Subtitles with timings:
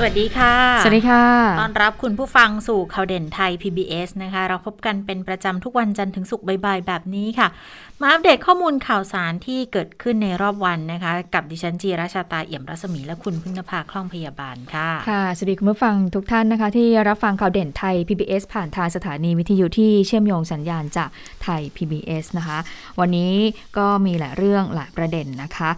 [0.00, 1.24] สวัสดีค่ะ สวัสดีค่ะ
[1.60, 7.48] ต้อนรับคุณผู้ฟังสู่ข่าวเด่นไทย PBS นะคะ เราพบกันเป็นประจำทุกวันจันทร์ถึงศุกร์บ่ายๆแบบนี้ค่ะ
[8.00, 21.08] มาอัปเดตข้อมูลข่าวสารที่เกิดขึ้นในรอบวันนะคะ กับดิฉันจีราชาตาเอี่ยมรัศมีและคุณพึ่งนภาคล่องพยาบาลค่ะ ค่ะ สวัสดีคุณผู้ฟังทุกท่านนะคะ ที่รับฟังข่าวเด่นไทย PBS ผ่านทางสถานีวิทยุที่เชื่อมโยงสัญญาณจาก
[21.42, 22.58] ไทย PBS นะคะ
[23.00, 23.32] วันนี้
[23.78, 25.70] ก็มีหลายเรื่องหลายประเด็นนะคะ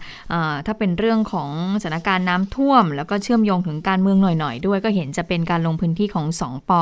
[0.53, 1.49] ะถ้าเป็นเรื่องของ
[1.81, 6.81] สถานการณ์น้ำท่วม แล้วก็เชื่อมโยงถึงการเมืองหน่อยๆ ด้วยก็เห็นจะเป็นการลงพื้นที่ของสองปอ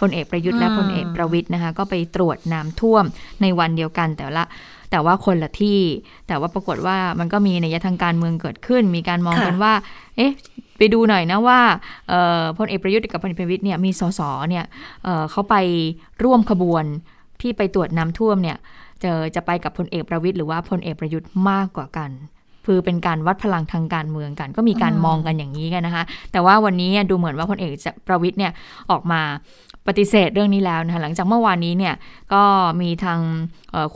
[0.00, 3.04] พลเอกประยุทธ์และพลเอกประวิทย์นะคะ ก็ไปตรวจน้ำท่วม
[3.42, 4.44] ในวันเดียวกันแต่ละ
[4.90, 5.80] แต่ว่าคนละที่
[6.28, 9.72] แต่ว่าปรากฏว่ามันก็มีในยทางการเมืองเกิดขึ้น มีการมองกันว่า
[10.16, 10.32] เอ๊ะ
[10.78, 11.60] ไปดูหน่อยนะว่า
[12.58, 14.64] พลเอกประยุทธ์กับพลเอกประวิทย์เนี่ยมีสสเนี่ย
[15.04, 15.56] เเขาไป
[16.24, 16.84] ร่วมขบวน
[17.40, 18.56] ที่ไปตรวจน้ำท่วมเนี่ย
[19.02, 22.10] จะจะไปกับพลเอกประวิทย์หรือว่าพลเอกประยุทธ์มากกว่ากัน
[22.66, 27.70] คือเป็นการวัดพลังทางการเมืองกัน ก็มีการมองกันอย่างนี้กันนะคะ แต่ว่าวันนี้ดูเหมือนว่าพลเอก
[28.06, 28.52] ประวิทย์เนี่ย
[28.90, 29.20] ออกมา
[29.88, 31.94] ปฏิเสธเรื่องนี้แล้วนะคะหลังจากเมื่อวานนี้เนี่ย
[32.34, 32.42] ก็
[32.80, 33.20] มีทาง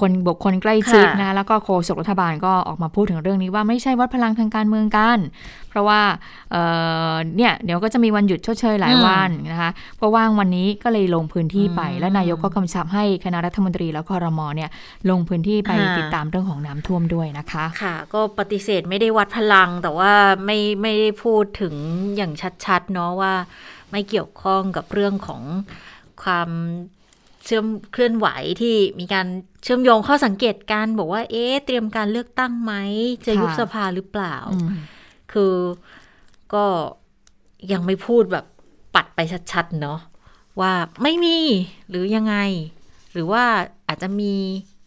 [0.00, 5.18] คนบุคคลใกล้ชิดนะแล้วก็โฆษกรัฐบาลก็ออกมาพูดถึงเรื่องนี้ว่าไม่ใช่วัดพลังทางการเมืองกัน
[5.68, 6.00] เพราะว่า
[7.36, 14.70] เนี่ยเดี๋ยวก็จะมีวันหยุดชดเชยหลายวันนะคะเพราะว่างวันนี้ก็เลยลงพื้นที่ไป และนายกก็กำชับให้คณะรัฐมนตรีแล้วคอรมอเนี่ย
[15.10, 20.12] ลงพื้นที่ไปติดตามเรื่องของน้ำท่วมด้วยนะคะค่ะ ก็ปฏิเสธไม่ได้วัดพลังแต่ว่า
[20.44, 21.74] ไม่ไม่ได้พูดถึง
[22.16, 22.32] อย่าง
[22.64, 23.34] ชัดๆเนาะว่า
[23.90, 25.42] ไม่เกี่ยวข้องกับเรื่องของ
[26.22, 26.50] ความ
[27.44, 28.28] เชื่อมเคลื่อนไหว
[28.60, 29.26] ที่มีการ
[29.62, 32.72] เชื่อมโยงข้อสังเกตการบอกว่า เอ๊ะเตรียมการเลือกตั้งไหม
[33.26, 34.36] จะยุบสภาหรือเปล่า
[35.32, 35.54] คือ
[36.54, 36.64] ก็
[37.72, 38.44] ยังไม่พูดแบบ
[38.94, 39.18] ปัดไป
[39.52, 39.98] ชัดๆเนาะ
[40.60, 41.38] ว่าไม่มี
[41.88, 42.36] หรือยังไง
[43.12, 43.44] หรือว่า
[43.88, 44.34] อาจจะมี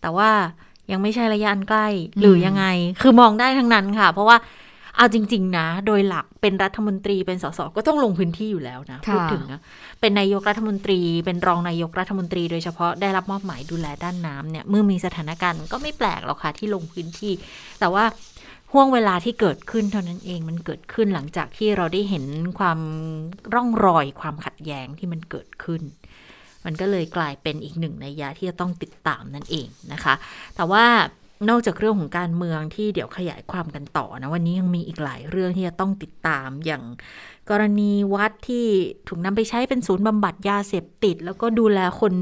[0.02, 0.32] แต่ว่า
[0.92, 1.88] ยังไม่ใช่ระยะอันใกล้
[2.20, 2.66] หรือยังไง
[3.02, 4.38] คือมองได้ทั้งนั้นค่ะ เพราะว่า
[4.96, 9.60] เอาจริง ๆ นะ โดยหลักเป็นรัฐมนตรีเป็นสสก็ต้องลงพื้นที่อยู่แล้วนะพูดถึงนะ
[10.02, 17.34] เป็นนายกรัฐมนตรี เป็นรองนายกรัฐมนตรีโดยเฉพาะได้รับมอบหมายดูแลด้านน้ำเนี่ยเมื่อมีสถานการณ์ก็ไม่แปลกหรอกค่ะที่ลงพื้นที่
[17.80, 18.06] แต่ว่า
[18.72, 22.26] ห่วงเวลาที่เกิดขึ้นเท่านั้นเองมันเกิดขึ้นหลังจากที่เราได้เห็น
[22.60, 22.80] ความ
[23.54, 25.82] ร่องรอยความขัดแย้งที่มันเกิดขึ้น
[26.66, 30.14] มันก็เลยกลายเป็นอีกหนึ่งในยะที่จะต้องติดตามนั่นเองนะคะ
[30.56, 30.86] แต่ว่า
[31.50, 36.84] นอกจากเรื่องของการเมืองที่เดี๋ยวขยายความกันต่อนะ วันนี้ยังมีอีกหลายเรื่องที่จะต้องติดตามอย่าง
[37.50, 38.66] กรณีวัดที่
[39.08, 42.14] ถูกนำไปใช้เป็นศูนย์บำบัดยาเสพติด แล้วก็ดูแลคน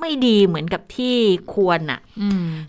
[0.00, 1.16] ไม่ดีเหมือนกับที่
[1.54, 2.00] ควรอะ่ะ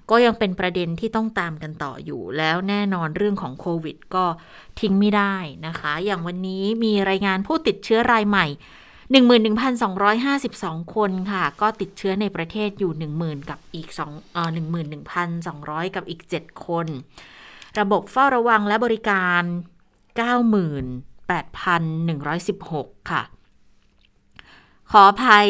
[0.10, 4.26] ก็ยังเป็นประเด็นที่ต้องตามกันต่ออยู่แล้วแน่นอนเรื่องของโควิด ก็
[4.80, 5.36] ทิ้งไม่ได้
[5.68, 8.46] นะคะ อย่างวันนี้มีรายงานผู้ติดเชื้อรายใหม่
[9.10, 14.50] 11,252 คนค่ะ ก็ติดเชื้อในประเทศอยู่ 10,000 กับอีก2เอ่อ
[15.24, 16.88] 11,200 กับอีก 7 คน
[17.80, 19.44] ระบบเฝ้าระวังและบริการ
[21.48, 23.24] 98,116 ค่ะ
[24.92, 25.48] ขออภัย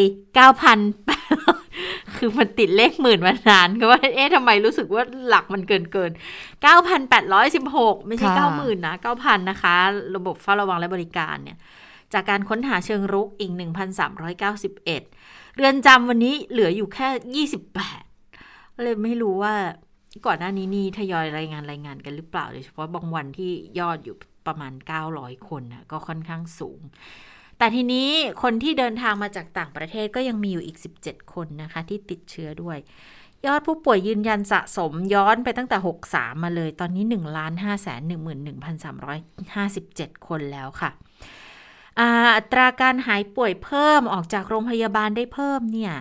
[1.27, 6.11] 9,000คือมันติดเลขหมื่นมานานก็ว่า เอ๊ะทำไมรู้สึกว่าหลักมันเกินเกิน
[7.09, 8.27] 9,816 ไม่ใช่
[8.57, 9.75] 90,000 นะ 9,000 นะคะ
[10.15, 11.57] ระบบเฝ้าระวังและบริการเนี่ย
[12.13, 13.51] จากการค้นหาเชิงรุกอีก
[14.29, 17.47] 1,391 เรือนจำวันนี้เหลืออยู่แค่
[18.37, 19.55] 28 เลยไม่รู้ว่า
[20.25, 24.15] ก่อนหน้านี้นี่ทยอยรายงานรายงานกันหรือเปล่าโดยเฉพาะบางวันที่ยอดอยู่
[24.47, 24.73] ประมาณ
[25.09, 26.81] 900 คนนะก็ค่อนข้างสูง
[27.57, 28.09] แต่ทีนี้
[28.43, 32.77] คนที่เดินทางมาจากต่างประเทศก็ยังมีอยู่อีก 17 คนนะคะ ที่ติดเชื้อด้วย
[33.45, 35.77] ยอดผู้ป่วยยืนยันสะสมย้อนไปตั้งแต่
[36.09, 37.21] 63 มาเลย ตอนนี้ 1 5 1
[38.47, 39.67] 1 3 5
[39.99, 40.91] 7 คนแล้วค่ะ
[41.99, 45.93] อัตราการหายป่วยเพิ่มออกจากโรงพยาบาลได้เพิ่มเนี่ย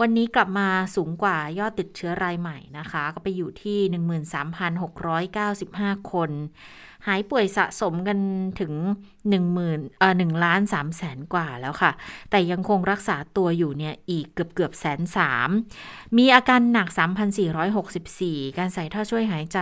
[0.00, 3.78] วันนี้กลับมาสูงกว่ายอดติดเชื้อรายใหม่นะคะ ก็ไปอยู่ที่
[4.74, 6.30] 13,695 คน
[7.08, 8.18] หายป่วยสะสมกัน
[8.60, 8.72] ถึง
[9.08, 11.92] 1 0 0 0 0เอ่อ1ล้าน3แสนกว่าแล้วค่ะ
[12.30, 15.48] แต่ยังคงรักษาตัวอยู่เนี่ยอีกเกือบเกือบแสนสาม
[16.18, 16.88] มีอาการหนัก
[17.68, 19.58] 3,464 การใส่ท่อช่วยหายใจ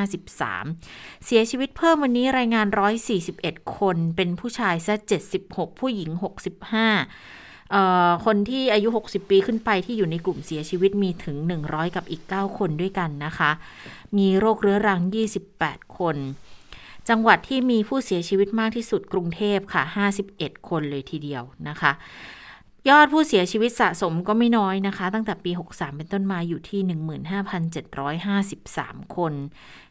[0.00, 2.66] 753 เสียชีวิตเพิ่มวันนี้รายงาน
[3.22, 4.94] 141 คนเป็นผู้ชายซะ
[5.38, 6.22] 76 ผู้หญิง 65
[8.24, 13.50] คนที่อายุ 60 ปีขึ้นไปที่อยู่ในกลุ่มเสียชีวิตมีถึง 100 กับอีก 9 คนด้วยกันนะคะ
[14.18, 15.00] มีโรคเรื้อรัง
[15.50, 16.16] 28 คน
[17.08, 19.82] จังหวัดที่มีผู้เสียชีวิตมากที่สุดกรุงเทพค่ะ
[20.26, 21.92] 51 คนเลยทีเดียวนะคะ
[22.90, 26.80] ยอดผู้เสียชีวิตสะสมก็ไม่น้อยนะคะ ตั้งแต่ปี 63 เป็นต้นมาอยู่ที่
[28.42, 29.32] 15,753 คน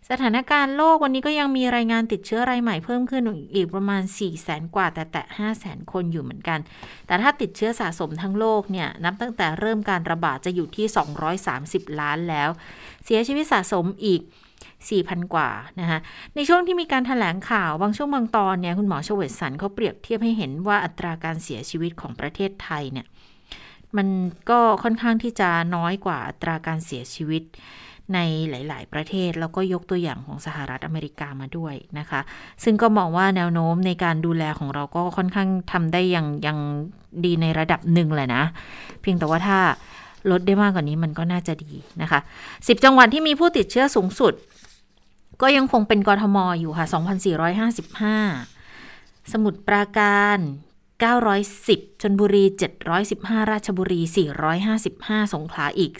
[0.09, 3.23] สถานการณ์โลกวันนี้ก็ยังมีรายงานติดเชื้อรายใหม่เพิ่มขึ้น
[3.55, 6.59] อีกประมาณ 4 0 0แสนกว่าแต่แตะ 5 0 0แสนคนอยู่เหมือนกัน
[7.07, 10.85] แต่ถ้าติดเชื้อสะสมทั้งโลกเนี่ยนับตั้งแต่เริ่มการระบาดจะอยู่ที่
[11.43, 12.49] 230 ล้านแล้ว
[13.05, 14.21] เสียชีวิตสะสมอีก
[14.81, 15.49] 4,000 กว่า
[15.79, 15.99] นะคะ
[16.35, 23.05] ในช่วงที่มีการถแถลงข่าวบางช่วงบางตอนเนี่ยคุณหมอชเวตสันเขาเปรียบเทียบให้เห็นว่าอัตราการเสียชีวิตของประเทศไทยเนี่ย
[23.97, 24.07] มัน
[24.49, 27.43] ก็ค่อนข้างที่จะน้อยกว่าอัตราการเสียชีวิต
[28.13, 28.19] ใน
[28.49, 32.21] หลาย ๆ ประเทศ แล้วก็ยกตัวอย่างของสหรัฐอเมริกามาด้วยนะคะ
[32.63, 36.57] ซึ่งก็มองว่าแนวโน้มในการดูแลของเราก็ค่อนข้างทำได้อย่างยัง
[37.25, 38.43] ดีในระดับหนึ่งแหละนะ
[39.01, 39.59] เพียงแต่ว่าถ้า
[40.31, 42.19] ลดได้มากกว่านี้มันก็น่าจะดีนะคะ
[42.51, 44.33] 10 จังหวัดที่มีผู้ติดเชื้อสูงสุด
[45.43, 46.85] ก็ยังคงเป็นกรทมอยู่ค่ะ
[48.49, 50.37] 2,455 สมุทรปราการ
[51.19, 52.43] 910 ชนบุรี
[52.97, 54.01] 715 ราชบุรี
[54.67, 55.93] 455 สงขลาอีก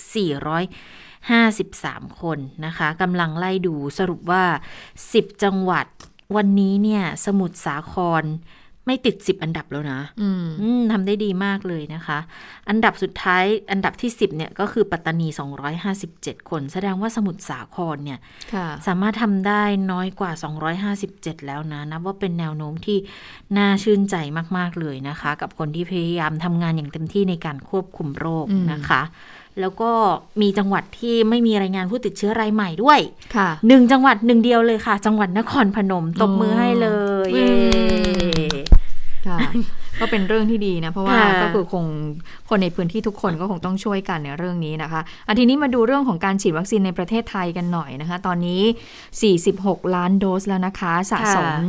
[1.29, 4.43] 453 คนนะคะกำลังไล่ดูสรุปว่า
[4.93, 5.85] 10 จังหวัด
[6.35, 8.23] วันนี้เนี่ย สมุทรสาคร
[8.85, 9.99] ไม่ติด10อันดับแล้วนะ
[10.91, 12.19] ทำได้ดีมากเลยนะคะ
[12.69, 15.27] อันดับสุดท้ายอันดับที่10เนี่ยก็คือปัตตานี
[15.89, 18.19] 257 คน แสดงว่าสมุทรสาครเนี่ย
[18.87, 20.31] สามารถทำได้น้อยกว่า
[20.89, 22.97] 257 แล้วนะ นับว่าเป็นแนวโน้มที่
[23.57, 24.15] น่าชื่นใจ
[24.57, 29.03] มาก ๆ เลยนะคะ กับคนที่พยายามทำงานอย่างเต็มที่ในการควบคุมโรคนะคะ
[29.61, 29.91] แล้วก็
[30.41, 32.99] มีจังหวัดที่ไม่มีรายงานผู้ติดเชื้อรายใหม่ด้วย
[33.67, 36.89] หนึ่งจังหวัดหนึ่งเดียวเลยค่ะ จังหวัดนครพนมตบมือให้เล
[37.27, 38.42] ยค่ะ
[39.99, 41.85] ก็เป็นเรื่องที่ดีนะ เพราะว่าก็คือคง
[42.49, 48.61] คนในพื้นที่ทุกคนก็คงต้องช่วยกันในเรื่องนี้นะคะอันทีนี้มาดูเรื่องของการฉีดวัคซีนในประเทศไทยกันหน่อยนะคะ ตอนนี้
[49.27, 51.59] 46 ล้านโดสแล้วนะคะ สะสม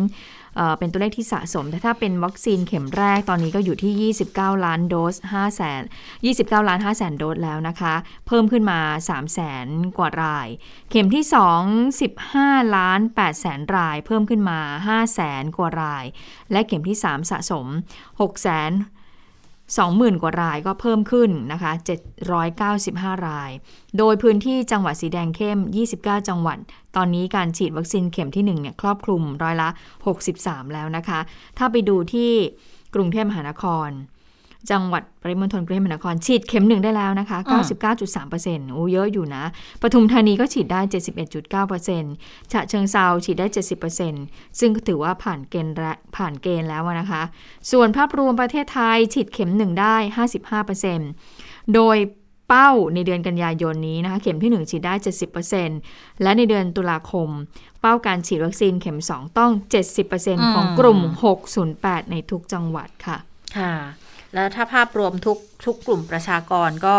[0.79, 5.83] เป็นตัวเลขที่สะสม แต่ถ้าเป็นวัคซีนเข็มแรกตอนนี้ก็อยู่ที่ 29 ล้านโดส5แสน
[6.25, 7.95] 29 ล้าน5แสนโดสแล้วนะคะ
[8.27, 9.67] เพิ่มขึ้นมา3แสน
[9.99, 10.49] กว่าราย
[10.91, 11.25] เข็มที่
[11.81, 16.05] 2 15 ล้าน8แสนราย เพิ่มขึ้นมา5แสนกว่าราย
[16.53, 17.67] และเข็มที่ 3 สะสม
[18.11, 18.73] 6แสน
[19.73, 21.73] 20,000 กว่ารายก็เพิ่มขึ้นนะคะ
[22.49, 23.51] 795 ราย
[23.99, 25.59] โดยพื้นที่จังหวัดสีแดงเข้ม
[25.95, 26.59] 29 จังหวัด
[26.97, 29.69] ตอนนี้การฉีดวัคซีนเข็มที่1เนี่ยครอบคลุมร้อยละ
[30.21, 31.21] 63 แล้วนะคะ
[31.59, 32.33] ถ้าไปดูที่
[32.95, 33.89] กรุงเทพมหานคร
[34.71, 37.39] จังหวัดปริมณฑลกรุงเทพมหานครฉีดเข็มหนึ่งได้แล้วนะคะ
[38.01, 39.45] 99.3%โอ้เยอะอยู่นะ
[39.83, 40.81] ปทุมธานีก็ฉีดได้
[41.87, 43.47] 71.9%ฉะเชิงเซาฉีดได้
[44.03, 45.75] 70%ซึ่งก็ถือว่าผ่านเกณฑ์
[46.17, 47.23] ผ่านเกณฑ์แล้วนะคะ
[47.71, 49.97] ส่วนภาพรวมประเทศไทยฉีดเข็มหนึ่งได้
[50.81, 51.97] 55%โดย
[52.49, 54.95] เป้าในเดือนกันยายนนี้นะคะ เข็มที่ 1 ฉีดได้
[55.59, 57.29] 70%และในเดือนตุลาคม
[57.81, 59.53] เป้าการฉีดวัคซีนเข็ม 2 ต้อง
[60.03, 61.01] 70%ของกลุ่ม
[61.57, 63.17] 608 ในทุกจังหวัดค่ะ
[63.59, 63.75] ค่ะ
[64.35, 66.97] แล้วถ้าภาพรวมทุกทุกกลุ่มประชากรก็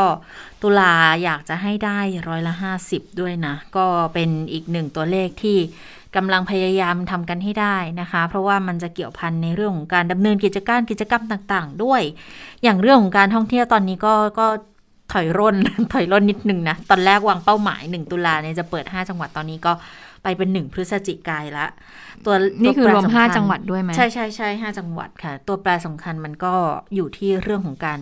[0.62, 0.94] ตุลา
[1.24, 5.58] อยากจะให้ได้ร้อยละห้าสิบด้วยนะ ก็เป็นอีกหนึ่งตัวเลขที่
[6.16, 12.02] กำลังพยายามทำกันให้ได้นะคะ เพราะว่ามันจะเกี่ยวพันในเรื่องของการดำเนินกิจการกิจกรรมต่างๆ ด้วย
[12.64, 14.48] อย่างเรื่องของการท่องเที่ยวตอนนี้ก็ก็
[15.14, 15.56] ถอยร่น
[15.94, 19.74] ถอยร่นนิดนึงนะ ตอนแรกวางเป้าหมาย 1 ตุลาเนี่ยจะเปิด 5 จังหวัดตอนนี้ก็
[20.26, 21.68] ไปเป็นหนึ่งพฤศจิกายละ
[22.26, 26.54] ตัวนี่คือรวมห้าจังหวัดด้วยไหมใช่ใช่ใช่ห้าจังหวัดค่ะ ตัวแปรสำคัญมันก็
[26.96, 28.00] อยู่ที่เรื่องของการ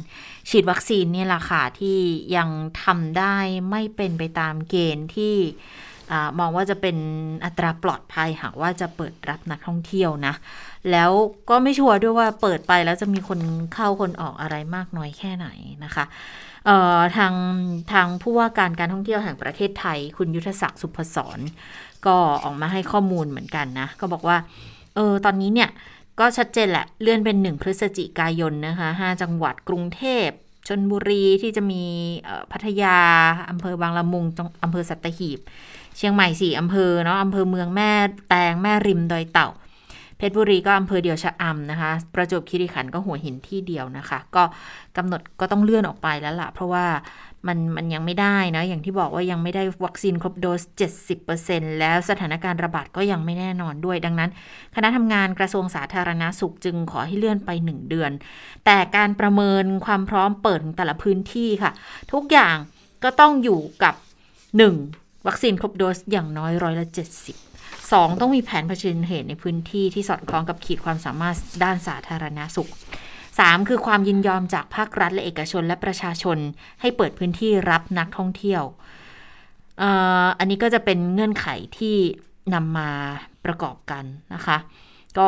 [0.50, 1.98] ฉีดวัคซีนนี่แหละค่ะที่
[2.36, 2.50] ยัง
[2.84, 3.36] ทำได้
[3.70, 5.36] ไม่เป็นไปตามเกณฑ์ที่
[6.40, 6.98] มองว่าจะเป็น
[7.46, 10.34] อัตราปลอดภัยหากว่าจะเปิดรับนักท่องเที่ยวนะ
[10.92, 11.12] แล้ว
[11.50, 13.40] ก็ไม่ชัวร์ด้วยว่าเปิดไปแล้วจะมีคน
[13.74, 15.48] เข้าคนออกอะไรมากน้อยแค่ไหน
[15.84, 16.06] นะคะ
[17.18, 17.34] ทาง
[17.92, 21.40] ทางผู้ว่าการการท่องเที่ยวแห่งประเทศไทย คุณยุทธศักดิ์สุพศร
[22.08, 24.38] ก็ออกมาให้ข้อมูลเหมือนกันนะ ก็บอกว่า
[24.96, 25.70] เออ ตอนนี้เนี่ย
[26.20, 30.28] ก็ชัดเจนแหละ เลื่อนเป็นหนึ่งพฤศจิกายนนะคะห้าจังหวัดกรุงเทพ
[30.68, 31.84] ชนบุรีที่จะมี
[32.52, 32.98] พัทยา
[33.50, 34.26] อำเภอบางละมุง
[34.64, 35.40] อำเภอสัตหีบ
[35.98, 37.92] เชียงใหม่สี่อำเภอเนาะอำเภอเมืองแม่
[38.30, 39.50] แตงแม่ริมดอยเต่า
[40.18, 44.44] เพชรบุรีก็อำเภอเดียวชะอำนะคะ ประจวบคีรีขันธ์ก็หัวหินที่เดียวนะคะ ก็
[44.98, 46.86] กำหนดก็ต้องเลื่อนออกไปแล้วล่ะ เพราะว่า
[47.48, 50.62] มันมันยังไม่ได้นะ อย่างที่บอกว่ายังไม่ได้วัคซีนครบโดส
[51.22, 54.30] 70%แล้วสถานการณ์ระบาดก็ยังไม่แน่นอนด้วย ดังนั้น
[54.76, 58.12] คณะทำงานกระทรวงสาธารณาสุขจึงขอให้เลื่อนไป 1 เดือน
[58.66, 61.72] แต่การประเมินความพร้อมเปิดของแต่ละพื้นที่ค่ะ
[62.12, 62.56] ทุกอย่าง
[63.04, 63.96] ก็ต้องอยู่กับ
[64.62, 65.28] 1.
[65.28, 66.98] วัคซีนครบโดสอย่างน้อยร้อยละ 70
[67.92, 68.22] 2.
[68.22, 72.70] ต้องมีแผนเผชิญเหตุในพื้นที่ที่สอดคล้องกับขีดความสามารถด้านสาธารณาสุข
[73.38, 73.70] 3.
[73.70, 76.38] คือความยินยอมจากภาครัฐและเอกชนและประชาชน
[76.82, 78.64] ให้เปิดพื้นที่รับนักท่องเที่ยว
[80.40, 81.48] อันนี้ก็จะเป็นเงื่อนไข
[81.78, 81.96] ที่
[82.54, 82.90] นำมา
[83.46, 84.58] ประกอบกันนะคะ
[85.18, 85.28] ก็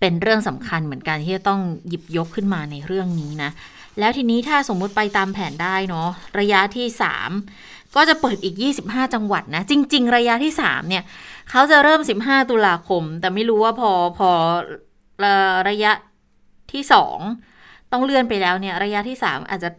[0.00, 3.50] เป็นเรื่องสำคัญเหมือนกันที่จะต้องหยิบยกขึ้นมาในเรื่องนี้นะ
[3.98, 6.08] แล้วทีนี้ถ้าสมมุติไปตามแผนได้เนาะ
[6.38, 6.86] ระยะที่
[7.42, 11.04] 3 ก็จะเปิดอีก 25 จังหวัดนะ จริง ๆ ระยะที่ 3 เนี่ย
[11.50, 14.30] เขาจะเริ่ม 15 ตุลาคม แต่ไม่รู้ว่าพอพอ
[15.68, 15.92] ระยะ
[16.72, 16.82] ที่
[17.38, 19.70] 2 ต้องเลื่อนไปแล้วเนี่ยระยะที่ 3 อาจจะ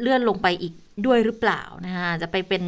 [0.00, 0.72] เลื่อนลงไปอีก
[1.06, 2.62] ด้วยหรือเปล่านะคะจะไปเป็น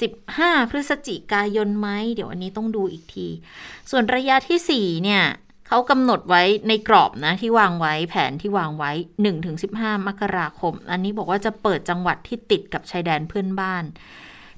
[0.00, 3.28] สิบห้าพฤศจิกายนไหมเดี๋ยวอันนี้ต้องดูอีกที
[3.90, 5.24] ส่วนระยะที่ 4 เนี่ย
[5.68, 8.92] เขากำหนดไว้ในกรอบนะที่วางไว้แผนที่วางไว้
[9.48, 13.84] 1-15 มกราคม อันนี้บอกว่าจะเปิดจังหวัดที่ติดกับชายแดนเพื่อนบ้าน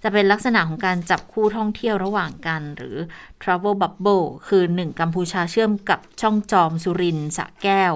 [0.02, 2.96] จะเป็นลักษณะของการจับคู่ท่องเที่ยวระหว่างกัน หรือ
[3.42, 7.94] travel bubble คือ 1 กัมพูชาเชื่อมกับช่องจอมสุรินสะแก้ว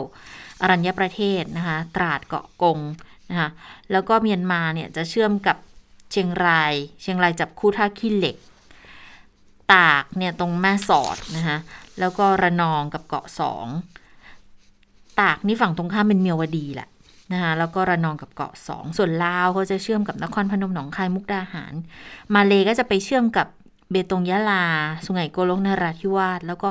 [0.61, 2.79] อรัญญประเทศนะคะตราดเกาะกง
[3.31, 3.49] นะคะ
[3.93, 5.57] แล้วก็เมียนมาเนี่ยจะเชื่อมกับ
[6.11, 8.37] เชียงราย เชียงรายจับคู่ท่าขี้เหล็ก
[9.75, 11.59] ตากเนี่ยตรงแม่สอดนะคะ
[11.99, 13.67] แล้วก็ระนองกับเกาะสอง
[15.21, 16.89] ตากนี่ฝั่งตรงข้ามเป็นเมียวดีแหละ
[17.33, 21.75] นะคะแล้วก็ระนองกับเกาะสองส่วนลาวเขาจะเชื่อมกับนครพนมหนองคายมุกดาหาร
[22.35, 23.47] มาเลก็จะไปเชื่อมกับ
[23.91, 24.65] เบตงยะลา
[25.05, 26.69] สุไหงโกลกนราธิวาสแล้วก็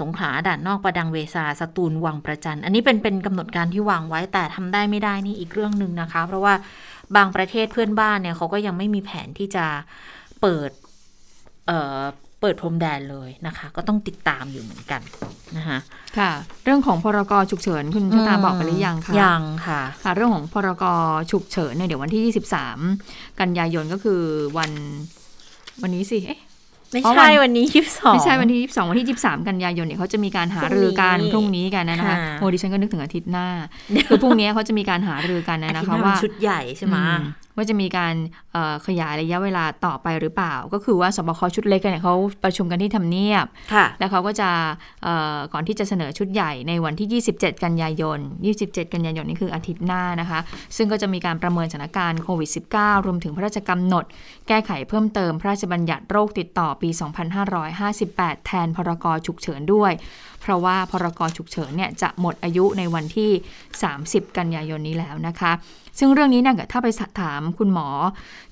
[0.00, 6.54] สงขลาด่านนอกประดังเวซาสตูลวังประจัน อันนี้เป็นเป็นกำหนดการที่วางไว้แต่ทำได้ไม่ได้นี่อีกเรื่องหนึ่งนะคะ เพราะว่า
[7.16, 9.66] บางประเทศเพื่อนบ้านเนี่ยเขาก็ยังไม่มีแผนที่จะ
[10.40, 10.70] เปิด
[12.40, 15.00] เเปิดพรมแดนเลยนะคะ ก็ต้องติดตามอยู่เหมือนกัน
[15.56, 15.78] นะคะ
[16.18, 16.30] ค่ะ
[16.64, 20.84] เรื่องของพรกฉุกเฉินคุณชะตาบอกไปหรือยังคะยังค่ะค่ะ เรื่องของพรก
[21.30, 22.34] ฉุกเฉินเนี่ยเดี๋ยววันที่
[22.66, 24.22] 23 กันยายนก็คือ
[24.58, 24.70] วัน
[25.82, 26.40] วันนี้สิเอ๊ะ
[26.92, 33.48] ไม่ใช่วันนี้ยี่สิบสองไม่ใช่วันที่ยี่สิบสองวันที่ยี่สามกันยายนเนี่ยเขาจะมีการหารือกันพรุ่งนี้กันนะคะโมดิฉันก็นึกถึงอาทิตย์หน้า
[34.08, 36.96] คือพรุ่งนี้เขาจะมีการหารือกันนะคะว่าชุดใหญ่ใช่ไหม
[37.56, 38.14] ว่าจะมีการ
[38.86, 43.46] ขยายระยะเวลาต่อไปหรือเปล่า ก็คือว่าสบคชุดเล็กเนี่ยเขาประชุมกันที่ทำเนียบ
[43.98, 44.50] แล้วเขาก็จะ
[45.52, 48.18] ก่อนที่จะเสนอชุดใหญ่ในวันที่ 27 กันยายน
[48.56, 50.40] 27 กันยายนนี่คืออาทิตย์หน้านะคะ
[50.76, 54.04] ซึ่งก็จะมีการประเมินสถานการณ์โควิด -19 รวมถึงพระราชกำหนด
[54.48, 56.88] แก้ไขเพิ่มเติมพระราชบัญญัติโรคติดต่อปี
[57.68, 59.92] 2558 แทนพรกฉุกเฉินด้วย
[60.40, 63.30] เพราะว่าพรกฉุกเฉินเนี่ยจะหมดอายุในวันที่
[63.84, 65.52] 30 กันยายนนี้แล้วนะคะ
[65.98, 66.88] ซึ่งเรื่องนี้เนี่ยถ้าไป
[67.20, 67.88] ถามคุณหมอ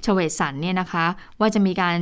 [0.05, 1.07] ชเวสันเนี่ยนะคะ
[1.41, 1.97] ว่าจะมีการ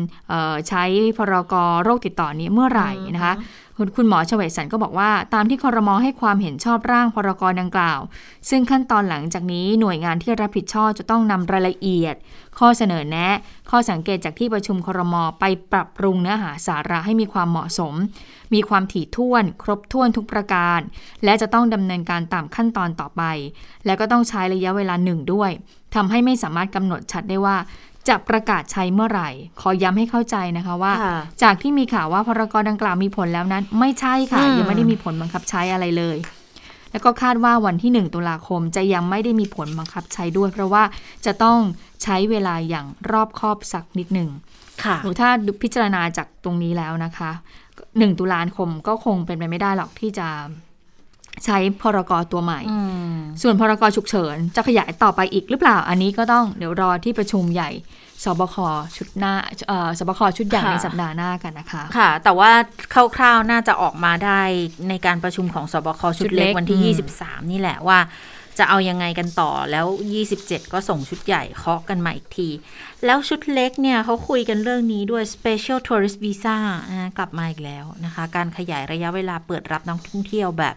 [0.68, 0.84] ใช้
[1.18, 3.34] พรกรโรคติดต่อนี้เมื่อไหร่นะคะ
[3.82, 8.00] คุณคุณหมอชเวสันก็บอกว่า ตามที่คอรมอให้ความเห็นชอบร่างพรกรดังกล่าว
[8.50, 12.14] ซึ่งขั้นตอนหลังจากนี้หน่วยงานที่รับผิดชอบจะต้องนำรายละเอียด
[12.58, 13.28] ข้อเสนอแนะ
[13.70, 17.94] ข้อสังเกตจากที่ประชุมคอรมอไปปรับปรุงเนื้อหาสาระให้มีความเหมาะสม
[18.54, 20.80] มีความถี่ถ้วน ครบถ้วนทุกประการ
[21.24, 23.22] และจะต้องดำเนินการตามขั้นตอนต่อไป
[23.86, 25.50] และก็ต้องใช้ระยะเวลาหนึ่งด้วย
[25.94, 27.56] ทำให้ไม่สามารถกำหนดชัดได้ว่า
[28.08, 29.30] จะประกาศใช้เมื่อไหร่
[29.60, 30.92] ขอย้ำให้เข้าใจนะคะว่า
[31.42, 36.16] จากที่มีข่าวว่าพรกรดังกล่าวมีผลแล้วนั้น ไม่ใช่ค่ะ ยังไม่ได้มีผลบังคับใช้อะไรเลย
[36.90, 40.82] แล้วก็คาดว่าวันที่ 1 ตุลาคมจะยังไม่ได้มีผลบังคับใช้ด้วย เพราะว่า
[41.26, 41.58] จะต้อง
[42.02, 44.30] ใช้เวลาอย่างรอบคอบสักนิดหนึ่ง
[45.02, 45.28] หรือถ้า
[45.62, 47.30] พิจารณาจากตรงนี้แล้วนะคะ
[47.76, 50.28] 1 ตุลาคมก็คงเป็นไปไม่ได้หรอกที่จะ
[51.44, 52.60] ใช้พรกรตัวใหม่
[53.42, 57.70] ส่วนพรกรฉุกเฉิน จะขยายต่อไปอีกหรือเปล่า อันนี้ก็ต้องเดี๋ยวรอที่ประชุมใหญ่
[58.24, 58.56] สบค
[58.96, 59.34] ชุดหน้า
[59.98, 62.50] สบคชุดใหญ่ในสัปดาห์หน้ากันนะคะ ค่ะ แต่ว่า
[63.16, 64.40] คร่าวๆน่าจะออกมาได้
[64.88, 67.98] ในการประชุมของสบคชุดเล็กวันที่ 23 นี่แหละว่า
[68.58, 69.86] จะเอายังไงกันต่อแล้ว
[70.30, 72.48] 27 ก็ส่งชุดใหญ่เคาะกันมาอีกที
[73.06, 76.56] แล้วชุดเล็กเนี่ยเขาคุยกันเรื่องนี้ด้วย Special Tourist Visa
[77.18, 80.74] กลับมาอีกแล้วนะคะ การขยายระยะเวลาเปิดรับนักท่องเที่ยวแบบ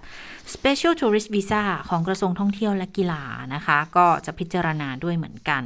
[0.53, 5.63] Special Tourist Visa ของกระทรวงท่องเที่ยวและกีฬานะคะ ก็จะพิจารณาด้วยเหมือนกัน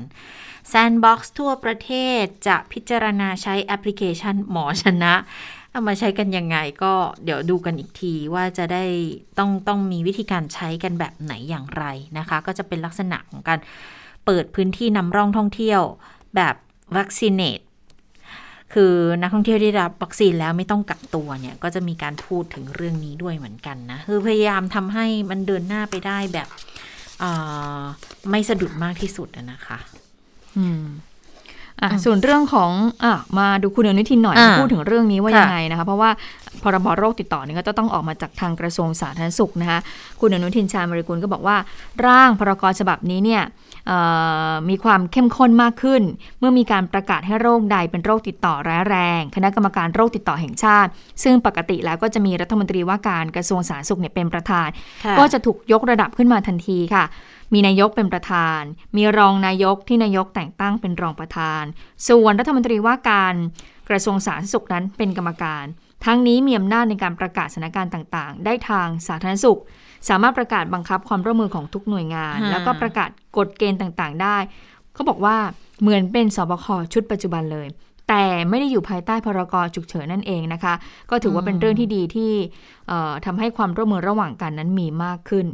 [0.71, 5.13] Sandbox ทั่วประเทศจะพิจารณาใช้แอปพลิเคชันหมอชนะ
[5.71, 8.85] เอามาใช้กันยังไงก็เดี๋ยวดูกันอีกทีว่าจะได้
[9.39, 11.85] ต้องต้องมีวิธีการใช้กันแบบไหนอย่างไร
[12.17, 13.59] นะคะ ก็จะเป็นลักษณะของการ
[14.25, 15.83] เปิดพื้นที่นำร่องท่องเที่ยว
[16.35, 16.55] แบบ
[16.97, 17.59] วัคซีนเนต
[18.73, 26.47] คือนักท่องเที่ยวที่รับวัคซีนแล้วไม่ต้องกักตัวเนี่ย ก็จะมีการพูดถึงเรื่องนี้ด้วยเหมือนกันนะ คือพยายามทำให้มันเดินหน้าไปได้แบบ
[28.29, 29.77] ไม่สะดุดมากที่สุดนะคะ
[30.57, 30.83] อืม
[31.81, 32.71] อะส่วนเรื่องของ
[33.03, 36.09] อะมาดูคุณอนุทินหน่อยพูดถึงเรื่องนี้ว่ายังไงนะคะ เพราะว่า
[36.63, 39.79] พรบโรคติดต่อนี่ก็จะต้องออกมาจากทางกระทรวงสาธารณสุขนะคะ
[40.21, 41.57] คุณอนุทินชาญมริกุลก็บอกว่า
[42.05, 43.43] ร่างพรกฉบับนี้เนี่ย
[44.69, 46.03] มีความเข้มข้นมากขึ้น
[46.39, 50.89] เมื่อมีการประกาศให้โรคใดเป็นโรคติดต่อร้ายแรง คณะกรรมการโรคติดต่อแห่งชาติ
[51.23, 54.67] ซึ่งปกติแล้วก็จะมีรัฐมนตรีว่าการกระทรวงสาธารณสุขเนี่ยเป็นประธาน
[55.19, 57.05] ก็จะถูกยกระดับขึ้นมาทันทีค่ะ
[57.53, 58.61] มีนายกเป็นประธาน
[58.97, 61.63] มีรองนายกที่นายกแต่งตั้งเป็นรองประธาน
[62.07, 63.35] ส่วนรัฐมนตรีว่าการ
[63.89, 65.65] กระทรวงสาธารณสุขนั้นเป็นกรรมการ
[66.05, 69.59] ทั้งนี้มีอำนาจในการประกาศสถานการณ์ต่าง ๆ ได้ทางสาธารณสุข
[70.09, 74.37] สามารถประกาศบังคับความร่วมมือของทุกหน่วยงานค่ะแล้วก็ประกาศกฎเกณฑ์ต่างๆ ได้
[74.93, 75.37] เขาบอกว่า
[75.81, 77.67] เหมือนเป็นสบคชุดปัจจุบันเลย
[78.09, 80.73] แต่ไม่ได้อยู่ภายใต้พรกฉุกเฉินนั่นเองนะคะ
[81.09, 82.31] ก็ถือว่าเป็นเรื่องที่ดีที่
[82.87, 85.47] เอ่อทำให้ความร่วมมือระหว่างกันนั้นมีมากขึ้น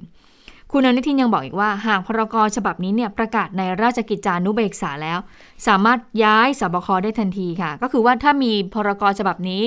[0.72, 5.20] คุณอนุทินยังบอกอีกว่า หากพรกฉบับนี้เนี่ยประกาศในราชกิจจานุเบกษาแล้ว
[5.68, 9.62] สามารถย้ายสบคได้ทันทีค่ะ ก็คือว่าถ้ามีพรกฉบับนี้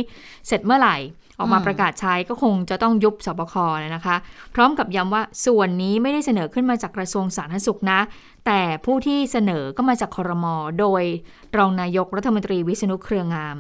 [0.47, 0.97] เสร็จเมื่อไหร่
[1.39, 3.55] ออกมาประกาศใช้ก็คงจะต้องยุบสบค
[3.97, 4.17] นะคะ
[4.55, 8.01] พร้อมกับย้ำว่าส่วนนี้ไม่ได้เสนอขึ้นมาจากกระทรวงสาธารณสุขนะ
[8.47, 11.03] แต่ผู้ที่เสนอก็มาจากคอรมอโดย
[11.57, 13.57] รองนายกรัฐมนตรีวิษณุเครืองาม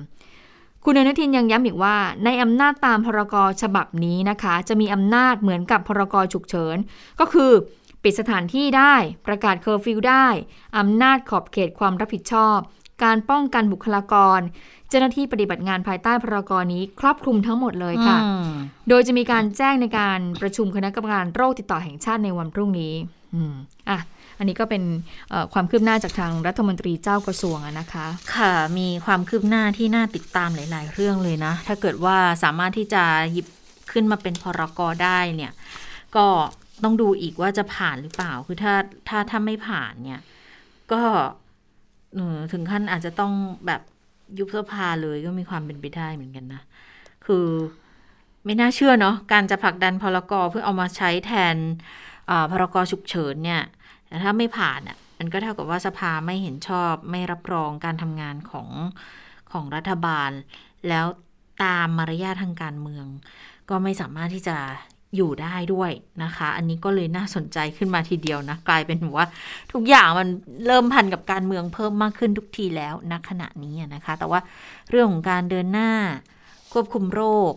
[0.85, 6.77] คุณอนุทินยังย้ำอีกว่า ในอำนาจตามพรกฉบับนี้นะคะ จะมีอำนาจเหมือนกับพรกฉุกเฉิน
[7.21, 7.53] ก็คือ
[8.03, 8.95] ปิดสถานที่ได้
[9.27, 10.27] ประกาศเคอร์ฟิวได้
[10.79, 12.59] อำนาจขอบเขตความรับผิดชอบ
[13.05, 14.41] การป้องกันบุคลากร
[14.88, 18.50] เจ้าหน้าที่ปฏิบัติงานภายใต้พรกนี้ครอบคลุมทั้งหมดเลยค่ะอืม
[18.88, 22.95] โดยจะมีการแจ้งในการประชุมคณะกรรมการโรคติดต่อแห่งชาติในวันพรุ่งนี้
[23.35, 23.54] อืม
[23.88, 23.99] อะ
[24.38, 24.83] อันนี้ก็เป็น
[25.30, 33.47] เอ่อความคืบหน้าจากทางรัฐมนตรีเจ้ากระทรวงอะนะคะ ค่ะ มีความคืบหน้าที่น่าติดตามหลาย ๆ เรื่องเลยนะ ถ้าเกิดว่าสามารถที่จะหยิบ
[33.92, 35.52] ขึ้นมาเป็นพรกได้เนี่ย
[36.16, 36.26] ก็
[36.85, 38.75] ต้องดูอีกว่าจะผ่านหรือเปล่า คือถ้า
[39.09, 40.21] ถ้าถ้าไม่ผ่านเนี่ย
[40.92, 41.02] ก็
[42.14, 43.33] เออถึงขั้นอาจจะต้อง
[43.66, 43.80] แบบ
[44.39, 46.63] ยุบสภาเลยก็มีความเป็นไปได้เหมือนกันนะ
[47.27, 47.47] คือ
[48.45, 51.57] ไม่น่าเชื่อเนาะการจะผลักดันพรกเพื่อเอามาใช้แทน
[52.51, 53.63] พรกฉุกเฉินเนี่ย
[54.07, 58.69] แต่ถ้าไม่ผ่านอะมันก็เท่ากับว่าสภาไม่เห็นชอบไม่รับรองการทำงานของ
[59.53, 60.31] ของรัฐบาล
[60.89, 61.07] แล้ว
[61.65, 63.07] ตามมารยาททางการเมือง
[63.71, 64.57] ก็ไม่สามารถที่จะ
[65.17, 65.91] อยู่ได้ด้วย
[66.23, 69.27] นะคะ อันนี้ก็เลยน่าสนใจขึ้นมาทีเดียวนะ กลายเป็นว่า
[69.73, 70.29] ทุกอย่างมัน
[70.67, 74.41] เริ่มพันกับการเมืองเพิ่มมากขึ้นทุกทีแล้วณขณะนี้นะคะ แต่ว่า
[74.91, 75.91] เรื่องของการเดินหน้า
[76.73, 77.23] ควบคุมโร
[77.53, 77.55] ค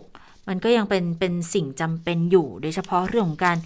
[0.48, 3.58] มันก็ยังเป็นเป็นสิ่งจำเป็นอยู่ โดยเฉพาะเรื่องของการ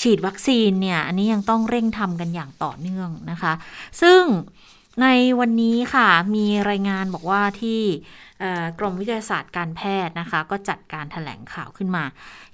[0.00, 3.52] ฉีดวัคซีนเนี่ย อันนี้ยังต้องเร่งทำกันอย่างต่อเนื่องนะคะ
[4.02, 4.22] ซึ่ง
[5.02, 5.06] ใน
[5.40, 7.80] วันนี้ค่ะมีรายงานบอกว่าที่
[8.78, 12.04] กรมวิทยาศาสตร์การแพทย์นะคะ ก็จัดการถแถลงข่าวขึ้นมา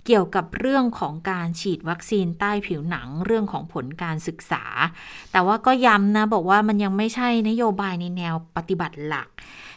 [0.06, 4.64] เกี่ยวกับเรื่องของการฉีดวัคซีนใต้ผิวหนังเรื่องของผลการศึกษา
[5.32, 9.28] แต่ว่าก็ย้ำนะ บอกว่ามันยังไม่ใช่นโยบายในแนวปฏิบัติหลัก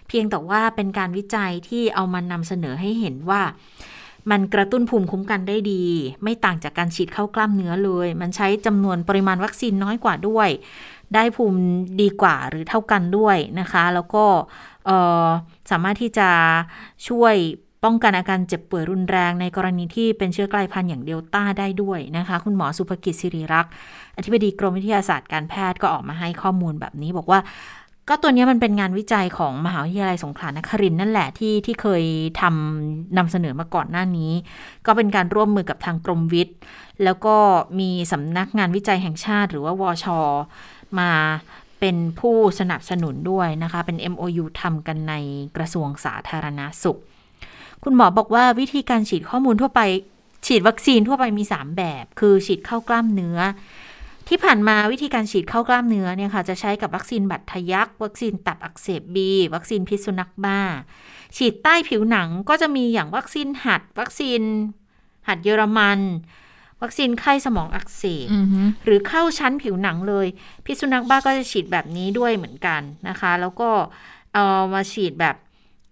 [0.07, 3.41] เพียงแต่ว่าเป็นการวิจัยที่เอามานำเสนอให้เห็นว่า
[4.31, 5.83] มันกระตุ้นภูมิคุ้มกันได้ดี
[6.23, 10.49] ไม่ต่างจากการฉีดเข้ากล้ามเนื้อเลย มันใช้จำนวนปริมาณวัคซีนน้อยกว่าด้วย
[11.15, 11.61] ได้ภูมิ
[12.01, 14.23] ดีกว่าหรือเท่ากันด้วยนะคะ แล้วก็
[15.71, 16.29] สามารถที่จะ
[17.07, 17.35] ช่วย
[17.83, 23.71] ป้องกันอาการเจ็บป่วยรุนแรงในกรณีที่เป็นเชื้อกลายพันธุ์อย่างเดลต้าได้ด้วยนะคะ คุณหมอสุภกิจสิริรักษ์
[24.17, 27.39] อธิบดีกรมวิทยาศาสตร์การแพทย์ก็ออกมาให้ข้อมูลแบบนี้บอกว่า
[28.09, 32.03] ก็ตัวนี้มันเป็นงานวิจัยของมหาวิทยาลัยสงขลานครินนั่นแหละที่ที่เคย
[32.41, 34.31] ทำนำเสนอมาก่อนหน้านี้
[34.85, 36.55] ก็เป็นการร่วมมือกับทางกรมวิทย์
[37.03, 37.35] แล้วก็
[37.79, 40.05] มีสำนักงานวิจัยแห่งชาติ หรือว่าวช
[40.99, 41.11] มา
[41.79, 45.13] เป็นผู้สนับสนุนด้วยนะคะ เป็น MOU ทำกันใน
[45.57, 46.99] กระทรวงสาธารณาสุข
[47.83, 49.81] คุณหมอบอกว่าวิธีการฉีดข้อมูลทั่วไป
[50.47, 53.39] ฉีดวัคซีนทั่วไปมี 3 แบบ คือฉีดเข้ากล้ามเนื้อ
[54.27, 60.59] ที่ผ่านมาวิธีการฉีดเข้ากล้ามเนื้อเนี่ยค่ะจะใช้กับวัคซีนบัตรทะยัก วัคซีนตับอักเสบบี วัคซีนพิษสุนัขบ้า
[61.37, 64.41] ฉีดใต้ผิวหนังก็จะมีอย่างวัคซีนหัด วัคซีน
[65.27, 65.99] หัดเยอรมัน
[66.83, 70.27] วัคซีนไข้สมองอักเสบอือฮึหรือเข้าชั้นผิวหนังเลย
[70.65, 73.69] พิษสุนัขบ้าก็จะฉีดแบบนี้ด้วยเหมือนกันนะคะ แล้วก็
[74.33, 75.35] เอามาฉีดแบบ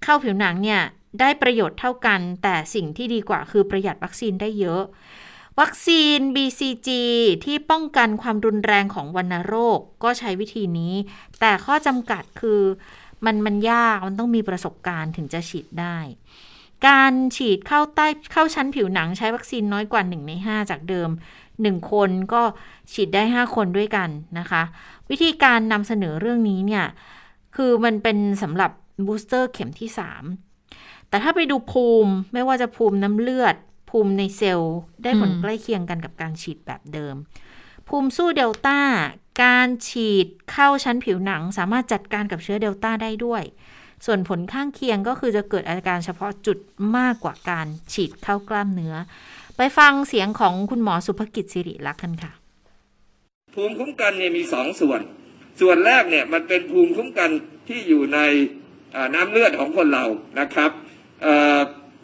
[0.03, 0.81] เข้าผิวหนังเนี่ย
[1.19, 4.83] ได้ประโยชน์เท่ากัน แต่สิ่งที่ดีกว่าคือประหยัดวัคซีนได้เยอะ
[5.59, 6.89] วัคซีน BCG
[7.45, 10.93] ที่ป้องกันความรุนแรงของวัณโรคก็ใช้วิธีนี้
[11.39, 12.61] แต่ข้อจำกัดคือ
[13.25, 15.97] มันมันยากมันต้องมีประสบการณ์ถึงจะฉีดได้
[16.87, 21.09] การฉีดเข้าใต้เข้าชั้นผิวหนังใช้วัคซีนน้อยกว่า 1 ใน 5 จากเดิม
[21.49, 22.41] 1 คนก็
[22.93, 24.63] ฉีดได้ 5 คนด้วยกันนะคะ
[25.09, 26.85] วิธีการนำเสนอเรื่องนี้เนี่ย
[27.55, 28.71] คือมันเป็นสำหรับ
[29.05, 29.89] บูสเตอร์เข็มที่
[30.49, 33.55] 3 แต่ถ้าไปดูภูมิไม่ว่าจะภูมิน้ำเลือด
[33.89, 37.15] ภูมิในเซลล์ ได้ผลอืมใกล้เคียงกันกับการฉีดแบบเดิม
[37.87, 38.79] ภูมิสู้เดลต้า
[39.43, 43.43] การฉีดเข้าชั้นผิวหนัง สามารถจัดการกับเชื้อเดลต้าได้ด้วย
[44.05, 46.57] ส่วนผลข้างเคียงก็คือจะเกิดอาการเฉพาะจุด
[46.97, 48.95] มากกว่าการฉีดเข้ากล้ามเนื้อ
[49.57, 52.31] ไปฟังเสียงของคุณหมอสุภกิจสิริลักษณ์กันค่ะ
[53.53, 55.01] ภูมิคุ้มกันเนี่ยมีสองส่วน
[55.61, 57.29] ส่วนแรกเนี่ยมันเป็นภูมิคุ้มกัน
[57.67, 58.19] ที่อยู่ใน
[59.15, 60.05] น้ำเลือดของคนเรา
[60.39, 60.71] นะครับ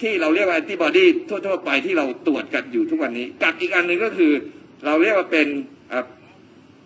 [0.01, 4.31] ที่เราเรียกว่าแอนติบอดีทั่ว ๆ ไปที่เราตรวจกันอยู่ทุกวันนี้ กับอีกอันหนึ่งก็คือ
[4.85, 5.47] เราเรียกว่าเป็น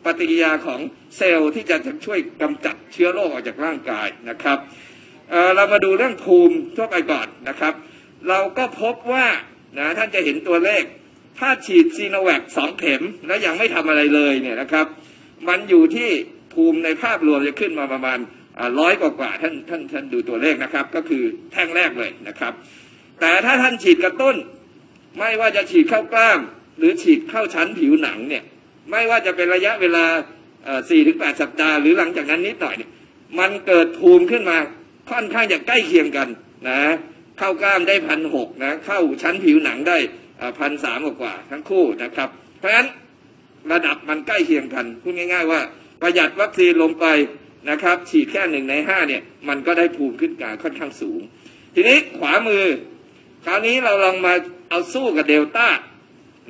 [0.06, 0.80] ปฏิกิริยาของ
[1.18, 4.58] เซลล์ที่จะช่วยกำจัดเชื้อโรคออกจากร่างกายนะครับ
[5.32, 7.74] เออเรามาดูเรื่องภูมิทั่วไปก่อนนะครับ
[8.30, 9.28] เราก็พบว่า
[9.78, 10.84] นะท่านจะเห็นตัวเลข
[11.40, 14.86] ถ้าฉีดซีโนแวคสองเข็มแล้วยังไม่ทำอะไรเลยเนี่ยนะครับ
[15.50, 16.10] มันอยู่ที่
[16.54, 18.18] ภูมิในภาพรวมจะขึ้นมาประมาณ
[18.80, 22.54] ร้อยกว่าท่านท่านท่านดูตัวเลขนะครับ ก็คือแท่งแรกเลยนะครับ
[23.20, 24.36] แต่ถ้าท่านฉีดกระตุ้น
[25.18, 26.40] ไม่ว่าจะฉีดเข้ากล้าม
[26.78, 28.44] หรือฉีดเข้าชั้นผิวหนังเนี่ย
[28.92, 30.06] ไม่ว่าจะเป็นระยะเวลา
[30.90, 32.92] สี่ถึงแปดสัปดาห์ หรือหลังจากนั้นนิดหน่อยเนี่ย
[33.40, 34.58] มันเกิดภูมิขึ้นมา
[35.12, 36.28] ค่อนข้างจะใกล้เคียงกัน
[36.70, 36.82] นะ
[37.38, 39.98] เข้ากล้ามได้พันหกนะเข้าชั้นผิวหนังได้
[40.60, 42.88] พันสามกว่าทั้งคู่นะครับ เพราะฉะนั้น
[43.72, 45.62] ระดับมันใกล้เคียงกันพูดง่าย ๆ ว่า
[46.02, 47.06] ประหยัดวัคซีนลงไป
[47.70, 51.22] นะครับ ฉีดแค่หนึ่งในห้าเนี่ยมันก็ได้ภูมิขึ้นกาค่อนข้างสูง
[51.76, 52.66] ทีนี้ขวามือ
[53.46, 54.34] คราวนี้เราลองมา
[54.70, 55.68] เอาสู้กับเดลต้า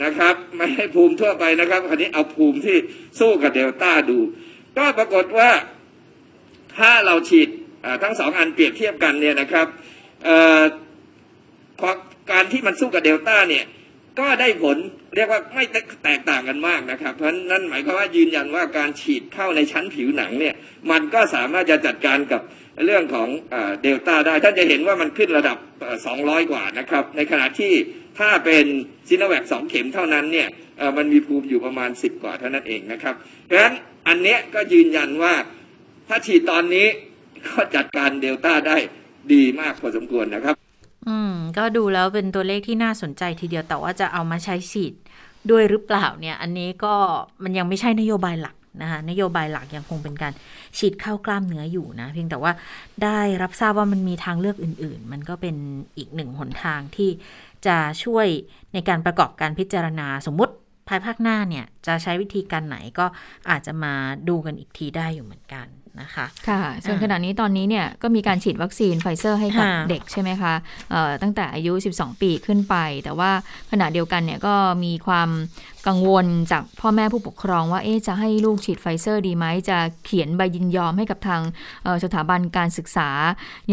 [0.03, 2.77] นะครับ ไม่ให้ภูมิทั่วไปนะครับคราวนี้เอาภูมิที่
[3.19, 4.19] สู้กับเดลต้าดู
[4.77, 5.51] ก็ปรากฏว่า
[6.77, 7.49] ถ้าเราฉีด
[8.03, 9.67] ทั้งสองอันเปรียบเทียบกันเนี่ยนะครับ
[12.31, 13.65] การที่มันสู้กับเดลต้าเนี่ย
[14.19, 14.77] ก็ได้ผล
[15.15, 15.63] เรียกว่าไม่
[16.03, 20.55] แตกต่างกันมากนะครับ เพราะนั้นหมายความว่ายืนยันว่าการฉีดเข้าในชั้นผิวหนังเนี่ย
[20.91, 22.41] มันก็สามารถจะจัดการกับ
[22.85, 23.27] เรื่องของ
[23.81, 25.57] เดลต้าได้ท่านจะเห็นว่ามันขึ้นระดับ
[26.05, 27.73] 200 กว่านะครับ ในขณะที่
[28.19, 28.65] ถ้าเป็น
[29.09, 30.47] ซิโนแวคสองเข็มเท่านั้นเนี่ย
[30.97, 33.15] มันมีภูมิอยู่ประมาณ 10 กว่าเท่านั้นเองนะครับ
[33.45, 33.75] เพราะฉะนั้น
[34.07, 35.33] อันเนี้ยก็ยืนยันว่า
[36.07, 36.87] ถ้าฉีดตอนนี้
[37.47, 38.77] ก็จัดการเดลต้าได้
[39.33, 40.55] ดีมากพอสมควรนะครับ
[41.07, 44.93] อืม ก็ดูแล้วเป็นตัวเลขที่น่าสนใจทีเดียวแต่ว่าจะเอามาใช้ฉีด
[45.51, 46.93] ด้วยหรือเปล่าเนี่ย อันนี้ก็
[47.43, 50.33] มันยังไม่ใช่นโยบายหลักนะคะนโยบายหลักยังคงเป็นการ
[50.77, 52.51] ฉีดเข้ากล้ามเนื้ออยู่นะ เพียงแต่ว่า
[53.03, 55.55] ได้รับทราบว่ามันมีทางเลือกอื่น ๆ มันก็เป็น
[55.97, 57.09] อีกหนึ่งหนทางที่
[57.67, 58.27] จะช่วย
[58.73, 60.53] ในการประกอบการพิจารณาสมมติ
[60.87, 63.05] ภายภาคหน้าเนี่ย จะใช้วิธีการไหนก็
[63.49, 63.93] อาจจะมา
[64.29, 65.67] ดูกันอีกทีได้อยู่เหมือนกัน
[66.01, 70.53] นะคะค่ะส่วนขณะนี้ตอนนี้เนี่ยก็มีการฉีดวัคซีนไฟเซอร์ให้กับเด็กใช่ไหมคะ
[71.21, 73.31] ตั้งแต่อายุ 12 ปีขึ้นไป แต่ว่า
[73.71, 75.29] ขณะเดียวกันเนี่ยก็มีความ
[75.87, 81.41] กังวลจากพ่อแม่ผู้ปกครองว่าเอ๊จะให้ลูกฉีดไฟเซอร์ดีไหม จะเขียนใบยินยอมให้กับทาง
[82.03, 83.09] สถาบันการศึกษา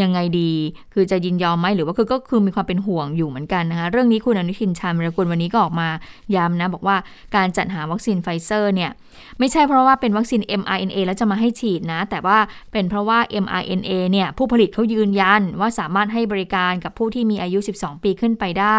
[0.02, 0.52] ยังไงดี
[0.94, 5.88] คือจะยินยอมไหมหรือว่าคือก็คือมีความเป็นห่วงอยู่เหมือนกันนะคะเรื่องนี้คุณอนุทินชาญวีรกูลวันนี้ก็ออกมา
[6.36, 6.96] ย้ำนะบอกว่า
[7.36, 8.90] การจัดหาวัคซีนไฟเซอร์เนี่ย
[9.38, 12.38] ไม่ใช่เพราะว่าเป็นวัคซีน mRNA แล้วจะมาให้ฉีดนะแต่ว่า
[12.72, 18.78] เป็นเพราะว่า mRNA เนี่ยผู้ผลิตเขายืนยันว่าสามารถให้บริการกับผู้ที่มีอายุ 12 ปีขึ้นไปได้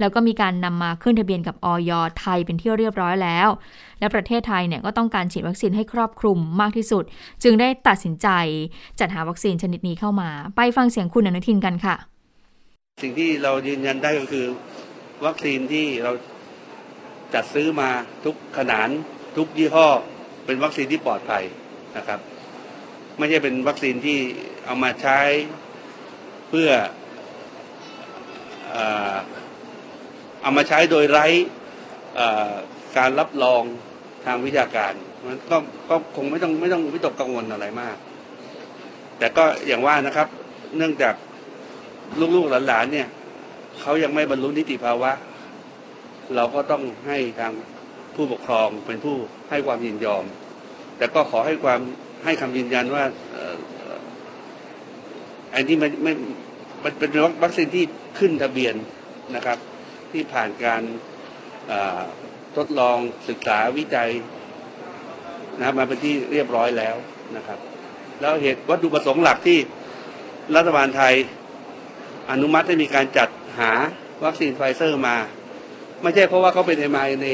[0.00, 3.48] แล้วก็มีการนำมาขึ้นทะเบียนกับออยไทยเป็นที่เรียบร้อยแล้ว
[4.00, 7.04] และประเทศไทยเนี่ยก็ต้องการฉีดวัคซีนให้ครอบคลุมมากที่สุด
[7.42, 8.28] จึงได้ตัดสินใจ
[9.00, 11.96] จัดหาวัคซีนชนิดนี้เข้ามา ไปฟังเสียงคุณอนุทินกันค่ะ
[13.02, 14.46] สิ่งที่เรายืนยันได้ก็คือ
[15.24, 16.12] วัคซีนที่เรา
[17.34, 17.88] จัดซื้อมา
[18.24, 18.88] ทุกขนาน
[19.36, 19.88] ทุกยี่ห้อ
[20.46, 21.42] เป็นวัคซีนที่ปลอดภัย
[21.96, 22.20] นะครับ
[23.20, 24.18] ไม่ใช่เป็นวัคซีนที่
[24.66, 25.20] เอามาใช้
[26.48, 26.70] เพื่อ
[30.42, 31.26] เอามาใช้โดยไร้
[32.98, 33.62] การรับรอง
[34.24, 34.92] ทางวิชาการ
[35.26, 35.56] มันก็
[35.88, 37.96] ก็คงไม่ต้องไม่ต้องวิตกกังวลอะไรมาก
[39.18, 40.28] แต่ก็อย่างว่านะครับ
[40.76, 41.14] เนื่องจาก
[42.36, 43.08] ลูกๆหลานๆเนี่ย
[43.80, 45.12] เขายังไม่บรรลุนิติภาวะ
[46.34, 47.52] เราก็ต้องให้ทาง
[48.14, 49.16] ผู้ปกครองเป็นผู้
[49.50, 50.24] ให้ความยินยอม
[50.96, 51.80] แต่ก็ขอให้ความ
[52.24, 53.04] ให้คำยืนยันว่า
[55.54, 56.12] อันนี้มันไม่
[56.84, 57.10] มันเป็น
[57.42, 57.84] วัคซีนที่
[58.18, 58.74] ขึ้นทะเบียน
[59.36, 59.58] นะครับ
[60.12, 60.82] ที่ผ่านการ
[62.56, 64.10] ทดลองศึกษาวิจัย
[65.58, 66.96] นะครับมาเป็นที่เรียบร้อยแล้ว
[67.36, 67.58] นะครับ
[68.20, 69.58] แล้วเหตุวัตถุประสงค์หลักที่
[70.56, 71.14] รัฐบาลไทย
[72.30, 73.28] อนุมัติให้มีการจัด
[73.58, 73.72] หา
[74.24, 75.16] วัคซีนไฟเซอร์มา
[76.02, 77.26] ไม่ใช่เพราะว่าเขาเป็น mRNA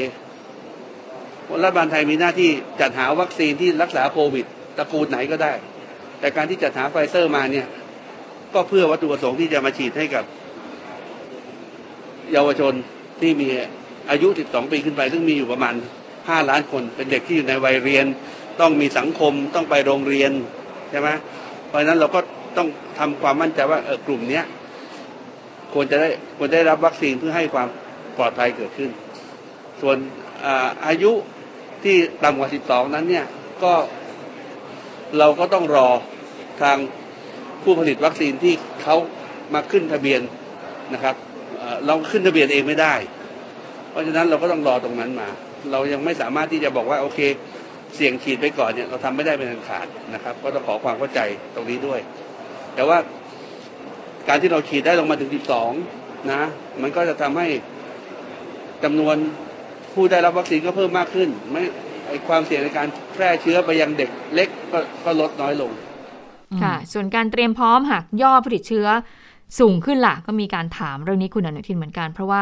[1.63, 2.49] รัฐบาลไทยมีหน้าที่
[2.81, 4.45] จัดหาวัคซีนที่รักษาโควิด
[4.77, 5.53] ตระกูลไหนก็ได้
[6.19, 7.67] แต่การที่จัดหาไฟเซอร์มาเนี่ย
[8.53, 10.23] ก็เพื่อวัตถุประสงค์ที่จะมาฉีดให้กับ
[12.31, 12.73] เยาวชน
[13.21, 13.47] ที่มี
[14.09, 15.75] อายุ 12 ปีขึ้นไป ซึ่งมีอยู่ประมาณ
[16.13, 18.05] 5 ล้านคน เป็นเด็กที่อยู่ในวัยเรียน
[18.61, 20.31] ต้องมีสังคมต้องไปโรงเรียน
[20.89, 21.09] ใช่ไหม
[21.67, 22.19] เพราะฉะนั้นเราก็
[22.57, 22.67] ต้อง
[22.99, 24.45] ทำความมั่นใจว่าเออกลุ่มเนี้ย
[25.73, 27.67] ควรจะได้ควรได้รับวัคซีนเพื่อให้ความ
[28.17, 28.89] ปลอดภัยเกิดขึ้น
[29.81, 29.97] ส่วน
[30.87, 31.11] อายุ
[31.83, 33.25] ที่ต่ำกว่า 12 นั้นเนี่ย
[33.63, 33.73] ก็
[35.19, 35.87] เราก็ต้องรอ
[36.61, 36.77] ทาง
[37.63, 38.95] ผู้ผลิตวัคซีนที่เขา
[39.53, 40.21] มาขึ้นทะเบียน
[40.93, 41.15] นะครับ
[41.85, 42.93] เราขึ้นทะเบียนเองไม่ได้
[43.89, 45.29] เพราะฉะนั้นเราก็ต้องรอตรงนั้นมา
[45.71, 47.19] เรายังไม่สามารถที่จะบอกว่าโอเค
[47.95, 51.19] เสี่ยงฉีดไปก่อนเนี่ยเราทำไม่ได้เป็นขาดนะครับ ก็ต้องขอความเข้าใจ
[51.55, 51.99] ตรงนี้ด้วย
[52.75, 52.97] แต่ว่า
[54.27, 55.31] การที่เราฉีดได้ลงมาถึง
[55.75, 56.41] 12 นะ
[56.81, 57.47] มันก็จะทำให้
[58.83, 59.15] จำนวน
[59.93, 61.63] ผู้ได้รับวัคซีนก็เพิ่มมากขึ้นไม่
[62.07, 65.71] ไอความเสี่ยงในการแพร่เชื้อไปยังเด็กเล็กก็ก็ลดน้อยลง
[66.61, 68.87] ค่ะ ส่วนการเตรียมพร้อมหากย่อผลิตเชื้อ
[69.59, 72.41] สูงขึ้นล่ะ ก็มีการถามเรื่องนี้คุณอนุทินเหมือนกัน เพราะว่า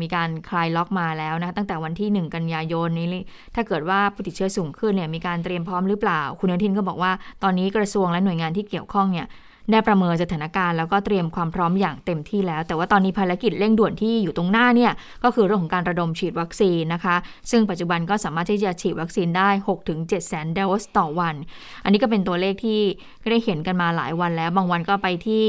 [0.00, 3.22] มีการคลายล็อกมาแล้วนะตั้งแต่วันที่ 1 กันยายนนี้
[3.54, 9.26] ถ้าเกิดว่าผู้ติดเชื้อสูงขึ้นเนี่ยมีการเตรียมพร้อมหรือเปล่า คุณอนุทินก็บอกว่าตอนนี้กระทรวงและหน่วยงานที่เกี่ยวข้องเนี่ย
[9.70, 14.92] ได้ประเมินสถานการณ์แล้วก็เตรียมความพร้อมอย่างเต็มที่แล้ว แต่ว่าตอนนี้ภารกิจเร่งด่วนที่อยู่ตรงหน้าเนี่ย
[15.24, 17.16] ก็คือเรื่องของการระดมฉีดวัคซีนนะคะ
[17.50, 19.48] ซึ่งปัจจุบันก็สามารถที่จะฉีดวัคซีนได้
[19.88, 21.34] 6-7แสนโดสต่อวัน
[21.84, 22.80] อันนี้ก็เป็นตัวเลขที่
[23.30, 25.44] ได้เห็นกันมาหลายวันแล้ว บางวันก็ไปที่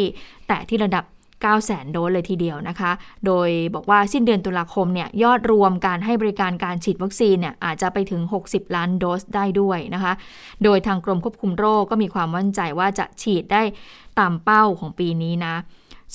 [0.47, 1.05] แตะที่ระดับ
[1.45, 2.91] 9แสนโดสเลยทีเดียวนะคะ
[3.25, 10.13] โดยบอกว่าสิ้นเดือนตุลาคมเนี่ยยอดรวมการให้บริการการฉีดวัคซีนเนี่ยอาจจะไปถึง 60 ล้านโดสได้ด้วยนะคะ
[10.63, 13.61] โดยทางกรมควบคุมโรคก็มีความมั่นใจว่าจะฉีดได้
[14.19, 15.55] ตามเป้าของปีนี้นะ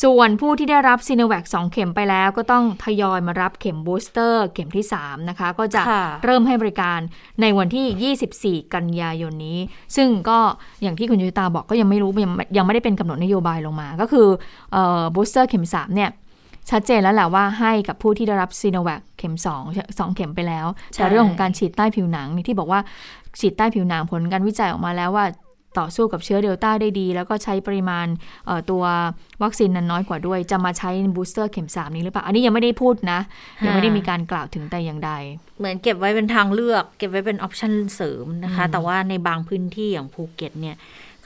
[0.03, 5.83] ส่วนผู้ที่ได้รับซีโนแวค2เข็มไปแล้ว ก็ต้องทยอยมารับเข็ม booster เข็มที่ 3 นะคะ ก็จะ
[6.25, 6.99] เริ่มให้บริการ
[7.41, 9.59] ในวันที่ 24 กันยายนนี้
[9.97, 10.39] ซึ่งก็
[10.83, 14.27] อย่างที่คุณยุตาบอกก็ยังไม่รู้ ยังยังไม่ได้เป็นกำหนดนโยบายลงมา ก็คือ
[15.14, 16.11] booster เข็ม 3 เนี่ย
[16.71, 19.35] ชัดเจนแล้วแหละว่าให้กับผู้ที่ได้รับซีโนแวคเข็ม
[19.67, 22.81] 2 2เข็มไปแล้ว แต่เรื่องของการฉีดใต้ผิวหนังนี่ที่บอกว่า
[23.41, 25.25] ฉีดใต้ผิวหนังผลการวิจัยออกมาแล้วว่า
[25.78, 28.06] ต่อสู้กับเชื้อเดลต้าได้ดี แล้วก็ใช้ปริมาณ
[28.70, 28.85] ตัว
[29.42, 33.20] วัคซีนนั้นน้อยกว่าด้วย จะมาใช้ booster เข็มสามนี้หรือเปล่า อันนี้ยังไม่ได้พูดนะ
[33.64, 35.12] ยังไม่ได้มีการกล่าวถึงแต่อย่างใด
[35.59, 40.76] เหมือนเก็บไว้เป็นทางเลือก เก็บไว้เป็น option เสริมนะคะ แต่ว่าในบางพื้นที่อย่างภูเก็ตเนี่ย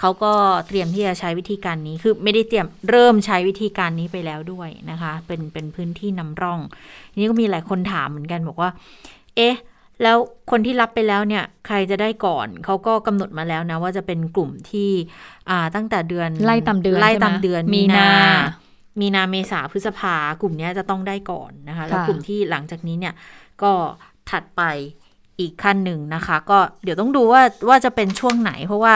[0.00, 0.32] เขาก็
[0.68, 6.60] เตรียมที่จะใช้วิธีการนี้ คือไม่ได้เตรียมเริ่มใช้วิธีการนี้ไปแล้วด้วยนะคะ เป็นเป็นพื้นที่นำร่อง
[7.20, 8.70] นี้ก็มีหลายคนถามเหมือนกันบอกว่า
[9.36, 9.54] เอ๊ะ
[10.02, 10.16] แล้ว
[10.50, 14.90] คนที่รับไปแล้วเนี่ยใครจะได้ก่อนเขาก็กำหนดมาแล้วนะ ว่าจะเป็นกลุ่มที่
[15.50, 18.10] อ่าตั้งแต่เดือนไล่ตามเดือนไล่ตามเดือนมีนา
[19.00, 23.14] มีนาเมษาพฤษภากลุ่มนี้จะต้องได้ก่อนนะคะ แล้วกลุ่มที่หลังจากนี้เนี่ย
[23.62, 23.72] ก็
[24.30, 24.62] ถัดไป
[25.40, 28.94] อีกขั้นหนึ่งนะคะ ก็เดี๋ยวต้องดูว่าว่าจะเป็นช่วงไหน เพราะว่า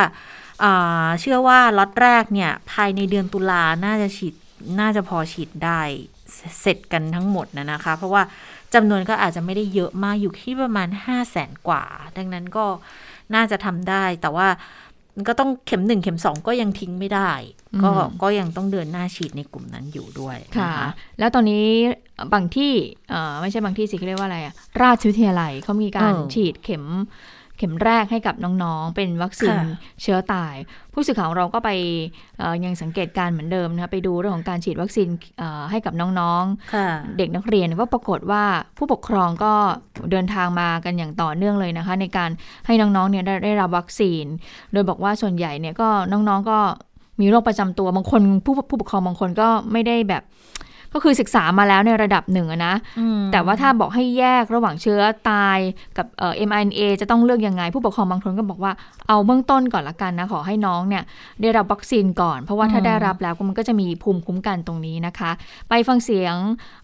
[1.20, 4.34] เชื่อว่าล็อตแรกเนี่ยภายในเดือนตุลาน่าจะฉีด
[4.80, 5.80] น่าจะพอฉีดได้
[6.61, 8.22] เสร็จกันทั้งหมดนะนะคะ เพราะว่า
[8.74, 11.85] จำนวนก็อาจจะไม่ได้เยอะมากอยู่ที่ประมาณห้าแสนกว่า
[12.16, 12.66] ดังนั้นก็
[13.35, 14.48] น่าจะทำได้ แต่ว่า
[15.28, 17.31] ก็ต้องเข็มหนึ่งเข็มสองก็ยังทิ้งไม่ได้
[17.83, 17.90] ก็
[18.22, 20.72] ก็ยังต้องเดินหน้าฉีดในกลุ่มนั้นอยู่ด้วยค่ะ
[21.18, 21.66] แล้วตอนนี้
[22.35, 22.72] บางที่
[23.40, 26.85] ไม่ใช่บางที่สิเรียกว่าอะไรอะราชวิทยาลัยเขามีการฉีดเข็ม
[27.59, 29.59] เข็มแรกให้กับน้องๆ เป็นวัคซีน
[30.03, 30.55] เชื้อตาย
[30.92, 31.71] ผู้สื่อข่าวของเราก็ไป
[32.64, 35.09] ยังสังเกตการเหมือนเดิมนะคะไปดูเรื่องของการฉีดวัคซีน
[35.71, 38.42] ให้กับน้องๆ เด็กนักเรียนว่าปรากฏว่า
[38.77, 39.53] ผู้ปกครองก็
[40.11, 42.31] เดินทางมากันอย่างต่อเนื่องเลยนะคะ ในการ
[42.66, 44.25] ให้น้องๆเนี่ยได้ได้รับวัคซีน
[44.73, 46.59] โดยบอกว่าส่วนใหญ่เนี่ยก็น้องๆก็
[47.21, 50.23] มีโรคประจำตัวบางคนผู้ผู้ปกครองบางคนก็ไม่ได้แบบ
[50.94, 52.74] ก็คือศึกษามาแล้วในระดับหนึ่งนะ
[53.33, 55.59] แต่ว่าถ้าบอกให้แยกระหว่างเชื้อตาย
[55.96, 58.72] กับเอ่อ mRNA จะต้องเลือกยังไง ผู้ปกครองบางคนก็บอกว่า
[59.09, 61.03] เอาเบื้องต้นก่อนละกันนะ ขอให้น้องเนี่ย
[61.40, 65.31] ได้รับวัคซีนก่อน เพราะว่าถ้าได้รับแล้วมันก็จะมีภูมิคุ้มกันตรงนี้นะคะ
[65.68, 66.35] ไปฟังเสียง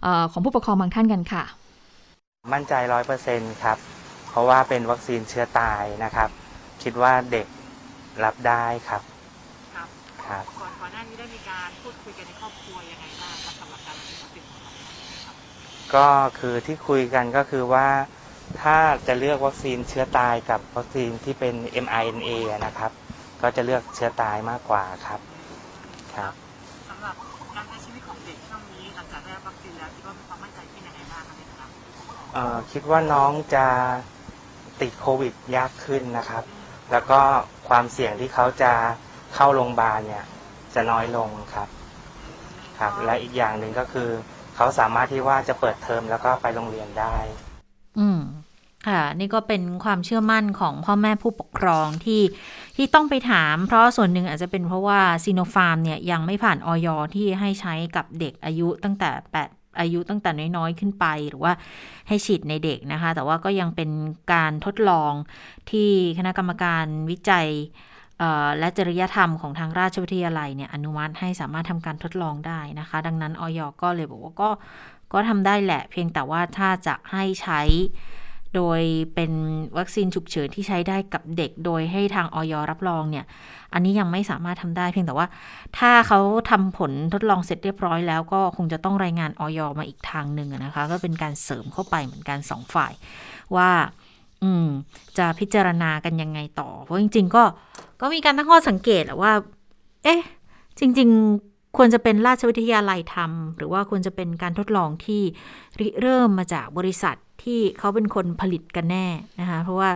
[0.04, 1.44] ออของผู้ปกครองบางท่านกันค่ะ
[2.54, 3.78] มั่นใจร้อยเปอร์เซ็นครับ
[4.30, 6.28] เพราะว่าเป็นวัคซีนเชื้อตายนะครับ
[6.82, 7.46] คิดว่าเด็ก
[8.24, 9.02] รับได้ครับ
[9.74, 9.88] ครับ
[10.26, 13.54] ครับ ก่อนก่อนหน้านี้ได้มีการพูดคุยกันในครอบครัวยังไงบ้างครับ
[15.96, 17.88] ก็คือที่คุยกันก็คือว่า
[18.60, 18.76] ถ้า
[19.06, 21.54] จะเลือกวัคซีนเชื้อตายกับวัคซีนที่เป็น
[21.84, 22.30] mRNA
[22.66, 22.92] นะครับ
[23.42, 25.20] ก็จะเลือกเชื้อตายมากกว่าครับ
[26.16, 26.32] ครับ
[26.88, 27.14] สำหรับ
[27.56, 31.68] การใช้ชีวิตของเด็กช่วงนี้หลังจากได้วัคซีนแล้วคิดว่ามีความมั่นใจขึ้นยังไงบ้างครับ
[32.34, 33.66] เอ่อคิดว่าน้องจะ
[34.80, 36.44] ติดโควิดยากขึ้นนะครับ
[36.92, 37.20] แล้วก็
[37.68, 38.72] ความเสี่ยงที่เขาจะ
[39.34, 40.24] เข้าโรงพยาบาลเนี่ย
[40.74, 41.68] จะน้อยลงครับ
[42.78, 44.10] ครับ และอีกอย่างหนึ่งก็คือ
[44.56, 47.16] เขาสามารถที่ว่าจะเปิดเทอมแล้วก็ไปโรงเรียนได้
[47.98, 48.20] อืม
[48.88, 52.22] ค่ะ นี่ก็เป็นความเชื่อมั่นของพ่อแม่ผู้ปกครองที่
[52.76, 59.10] ที่ต้องไปถาม เพราะส่วนหนึ่งอาจจะเป็นเพราะว่าซีโนฟาร์มเนี่ยยังไม่ผ่านออยที่ให้ใช้กับเด็กอายุตั้งแต่
[59.44, 61.52] 8อายุตั้งแต่น้อย ๆ ขึ้นไปหรือว่า
[62.08, 63.90] ให้ฉีดในเด็กนะคะ แต่ว่าก็ยังเป็น
[64.32, 65.12] การทดลอง
[65.70, 67.48] ที่คณะกรรมการวิจัย
[68.58, 74.50] และจริยธรรมของทางราชวิทยาลัยเนี่ยอนุมัติให้สามารถทำการทดลองได้นะคะ ดังนั้นออยก็เลยบอกว่าก็
[75.12, 77.60] ก็ทำได้แหละ เพียงแต่ว่าถ้าจะให้ใช้
[78.54, 78.82] โดย
[79.14, 79.32] เป็น
[79.78, 83.24] วัคซีนฉุกเฉินที่ใช้ได้กับเด็กโดยให้ทางออยรับรองเนี่ย
[83.72, 85.26] อันนี้ยังไม่สามารถทำได้เพียงแต่ว่า
[85.78, 92.92] ถ้าเขาทำผลทดลองเสร็จเรียบร้อยแล้วก็คงจะต้องรายงานออยมาอีกทางหนึ่งนะคะ ก็เป็นการเสริมเข้าไปเหมือนกันสองฝ่าย
[93.56, 93.70] ว่า
[94.42, 94.66] อืม
[95.18, 97.42] จะพิจารณากันยังไงต่อ เพราะจริง ๆ ก็
[98.00, 99.32] ก็มีการตั้งข้อสังเกตแหละว่า
[100.04, 100.20] เอ๊ะ
[100.78, 101.08] จริง
[101.42, 105.22] ๆ ควรจะเป็นราชวิทยาลัยทำหรือว่าควรจะเป็นการทดลองที่
[105.80, 109.06] ริเริ่มมาจากบริษัทที่เขาเป็นคนผลิตกันแน่
[109.40, 109.90] นะคะเพราะว่า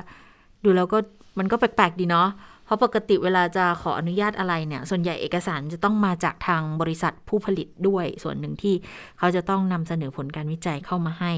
[0.65, 0.99] ดูแล้วก็
[1.39, 2.29] มันก็แปลกๆดีเนาะ
[2.69, 8.75] เพราะปกติเวลาจะขออนุญาตอะไรเนี่ย ส่วนใหญ่เอกสารจะต้องมาจากทางบริษัทผู้ผลิตด้วย ส่วนหนึ่งที่
[9.19, 11.33] เขาจะต้องนำเสนอผลการวิจัยเข้ามาให้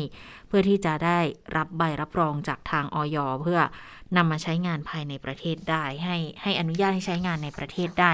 [0.48, 1.18] เพื่อที่จะได้
[1.56, 3.60] รับใบรับรองจากทางอย.เพื่อ
[4.16, 8.12] นำมาใช้งานภายในประเทศได้ ให้ให้อนุญาตให้ใช้งานในประเทศได้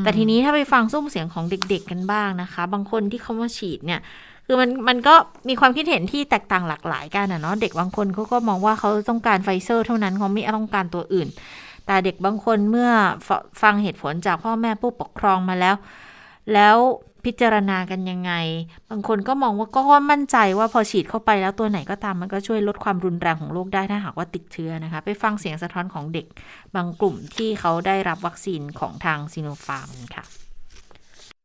[0.00, 4.00] แต่ทีนี้ถ้าไปฟังสุ้มเสียงของเด็ก ๆกันบ้างนะคะ บางคนที่เขามาฉีดเนี่ย
[4.46, 5.14] คือมันมันก็
[5.48, 11.28] มีความคิดเห็นที่แตกต่างหลากหลายกันนะเนาะเด็กบางคนเขาก็มองว่าเขาต้องการไฟเซอร์เท่านั้นเขาไม่ต้องการตัวอื่น
[11.86, 12.90] แต่เด็กบางคนเมื่อ
[13.62, 15.74] ฟังเหตุผลจากพ่อแม่ผู้ปกครองมาแล้ว
[16.54, 16.76] แล้ว
[17.24, 18.32] พิจารณากันยังไง
[18.90, 26.26] บางคนก็มองว่าก็มั่นใจว่าพอฉีดเข้าไปแล้วตัวไหนก็ตามมันก็ช่วยลดความรุนแรงของโรคได้ถ้าหากว่าติดเชื้อนะคะ ไปฟังเสียงสะท้อนของเด็ก
[26.74, 30.24] บางกลุ่มที่เขาได้รับวัคซีนของทางซีโนฟาร์มค่ะ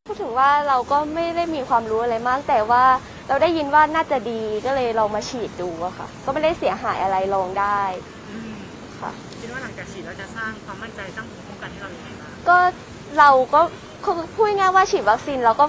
[0.07, 2.83] พูดถึงว่าเราก็ไม่ได้มีความรู้อะไรมาก แต่ว่า
[3.27, 7.81] เราได้ยินว่าน่าจะดีก็เลยลองมาฉีดดูอะค่ะ ก็ไม่ได้เสียหายอะไรลองได้
[9.01, 12.57] ค่ะ คิดว่าหลังจากฉีดเราจะสร้างความมั่นใจสร้างภูมิคุ้มกันให้เราอย่างไรบ้างก็
[13.17, 13.61] เราก็
[14.03, 15.65] คือพูดง่ายๆว่าฉีดวัคซีนเราก็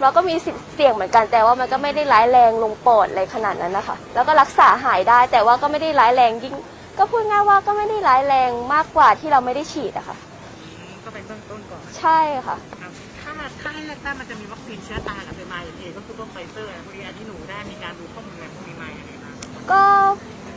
[0.00, 6.54] เราก็มีสิทธิ์เสี่ยงเหมือนกันแต่ว่ามันก็ไม่ได้ร้ายแรงลงปอดอะไรขนาดนั้นนะคะแล้วก็รักษาหายได้แต่ว่าก็ไม่ได้ร้ายแรงยิ่ง
[6.98, 10.16] ก็พูดง่ายว่าก็ไม่ได้ร้ายแรงมากกว่าที่เราไม่ได้ฉีดอะค่ะ
[10.60, 19.34] อืมก็เป็นเบื้องต้นก่อนใช่ค่ะ ครับถ้าถ้าให้เลือกได้มันจะมีวัคซีนเชื้อตายกับเมเอก็คือพวกไฟเซอร์พวกนี้ที่หนูได้มีการดูข้อมูลอะไรพวกนี้มาอย่างไรบ้าง
[19.72, 19.82] ก็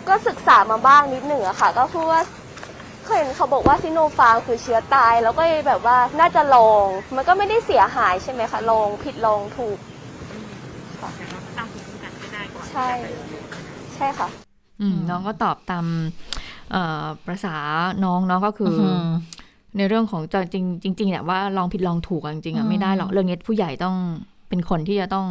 [0.10, 2.22] ก็ศึกษามาบ้างนิดหนึ่งอะค่ะ ก็พูดว่า
[3.08, 9.78] เคยเห็นเขาบอกว่าซิโนฟาร์มคือเชื้อตาย แล้วก็แบบว่าน่าจะลอง มันก็ไม่ได้เสียหายใช่ไหมคะลองผิดลองถูก
[11.02, 12.88] ค่ะอย่างเราสร้างภูมิคุ้มกันให้ได้ก่อนใช่
[13.96, 14.28] ใช่ค่ะ
[14.82, 15.86] อืมน้องก็ตอบตาม
[16.72, 17.56] เอ่อประษา
[18.06, 19.08] น้องเนาะก็คืออม
[19.78, 20.22] ในเรื่องของ
[20.54, 20.62] จริ
[20.94, 23.96] งจริงๆเนี่ยว่าลองผิดลองถูกอะจริงๆอือะมไม่ได้หรอกเรื่องนี้ผู้ใหญ่ต้อง
[24.50, 25.28] เป็นคนที่จะต้อง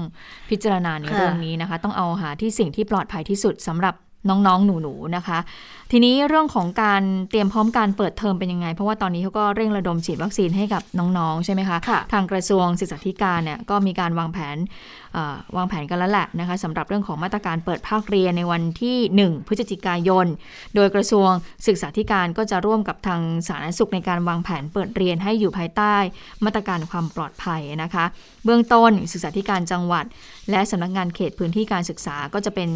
[0.50, 3.94] พิจารณาในค่ะ เรื่องนี้นะคะ ต้องเอาหาที่สิ่งที่ปลอดภัยที่สุดสำหรับ
[4.30, 5.38] น้องๆ หนูๆ นะคะ
[5.92, 14.66] ทีนี้เรื่องของการเตรียมพร้อมการเปิดเทอมเป็นยังไง เพราะว่าตอนนี้เขาก็เร่งระดมฉีดวัคซีนให้กับน้องๆ ใช่ไหมคะค่ะทางกระทรวงศึกษาธิการเนี่ยก็มีการวางแผนเอ่
[15.05, 15.05] อ
[15.56, 20.26] วางแผนกันแล้วแหละนะคะสำหรับเรื่องของมาตรการเปิดภาคเรียนในวันที่ 1 พฤศจิกายน
[20.74, 21.30] โดยกระทรวง
[21.66, 25.96] ศึกษาธิการก็จะร่วมกับทางสาธารณสุขในการวางแผนเปิดเรียนให้อยู่ภายใต้
[26.44, 28.04] มาตรการความปลอดภัยนะคะ
[28.44, 30.04] เบื้องต้นศึกษาธิการจังหวัด
[30.50, 32.70] และสำนักงานเขตพื้นที่การศึกษาก็จะเป็น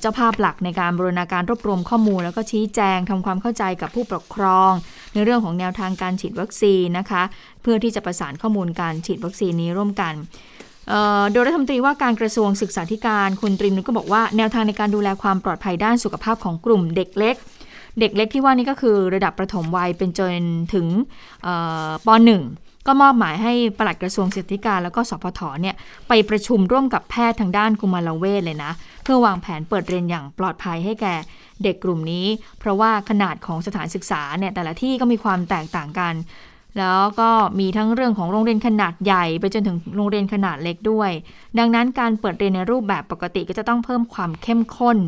[0.00, 4.72] เจ้าภาพหลักในการบรูรณาการรวบรวมข้อมูล แล้วก็ชี้แจงทำความเข้าใจกับผู้ปกครอง
[5.14, 7.22] ในเรื่องของแนวทางการฉีดวัคซีนนะคะ
[7.62, 10.14] เพื่อที่จะประสานข้อมูลการฉีดวัคซีนนี้ร่วมกัน
[11.32, 17.36] โดยรัฐมนตรีว่าการกระทรวงศึกษาธิการคุณตรีนุชก็บอกว่าแนวทางในการดูแลความปลอดภัยด้านสุขภาพของกลุ่มเด็กเล็ก
[18.00, 20.42] เด็กเล็กที่ว่านี่ก็คือระดับประถมวัยเป็นจน
[20.74, 20.86] ถึง
[22.06, 22.08] ป
[22.48, 25.74] .1 ก็มอบหมายให้ปลัดกระทรวงศึกษาธิการแล้วก็สพทเนี่ย
[26.08, 28.72] ไปประชุมร่วมกับแพทย์ทางด้านกุมารเวชเลยนะ
[29.04, 31.14] เพื่อวางแผนเปิดเรียนอย่างปลอดภัยให้แก่
[31.62, 32.26] เด็กกลุ่มนี้
[32.58, 36.14] เพราะว่าขนาดของสถานศึกษาเนี่ยแต่ละที่ก็มีความแตกต่างกัน
[36.78, 41.10] แล้วก็มีทั้งเรื่องของโรงเรียนขนาดใหญ่ ไปจนถึงโรงเรียนขนาดเล็กด้วย
[41.58, 44.98] ดังนั้นการเปิดเรียนในรูปแบบปกติก็จะต้องเพิ่มความเข้มข้น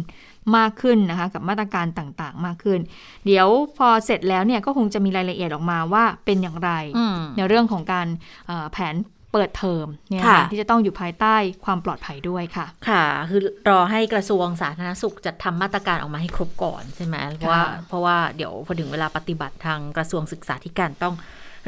[0.57, 2.81] มากขึ้นนะคะกับมาตรการต่างๆ มากขึ้น
[3.27, 8.07] เดี๋ยวพอเสร็จแล้วเนี่ยก็คงจะมีรายละเอียดออกมาว่าเป็นอย่างไรอืมในเรื่องของการ
[8.47, 8.95] เอ่อแผน
[9.33, 21.15] เปิดเทอมเนี่ยค่ะที่จะต้องอยู่ภายใต้ความปลอดภัยด้วยค่ะ ค่ะ คือรอให้กระทรวงสาธารณสุขจัดทำมาตรการออกมาให้ครบก่อนใช่ไหมเพราะว่าค่ะเพราะว่าเดี๋ยวพอถึงเวลาปฏิบัติทางกระทรวงศึกษาธิการต้อง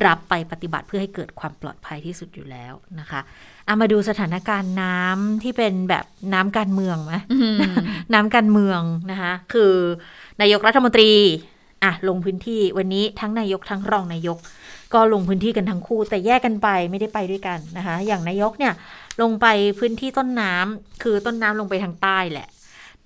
[0.06, 3.20] รับไปปฏิบัติเพื่อให้เกิดความปลอดภัยที่สุดอยู่แล้วนะคะ
[3.66, 7.14] เอามาดูสถานการณ์น้ำที่เป็นแบบน้ำการเมืองไหม
[8.14, 8.80] น้ำการเมือง
[9.10, 9.72] นะคะคือ
[10.40, 11.10] นายกรัฐมนตรี
[11.84, 14.38] อะลงพื้นที่วันนี้ทั้งนายกทั้งรองนายก
[14.94, 18.72] ก็ลงพื้นที่กันทั้งคู่ แต่แยกกันไปไม่ได้ไปด้วยกันนะคะ อย่างนายกเนี่ย
[19.22, 19.46] ลงไป
[19.78, 22.48] พื้นที่ต้นน้ำคือต้นน้ำลงไปทางใต้แหละ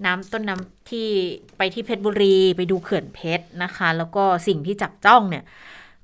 [0.04, 1.08] น้ำต้นน้ำที่
[1.56, 5.44] ไปที่เพชรบุรี ไปดูเขื่อนเพชรนะคะ แล้วก็สิ่งที่จับจ้องเนี่ย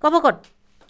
[0.03, 0.35] ก็ปรากฏ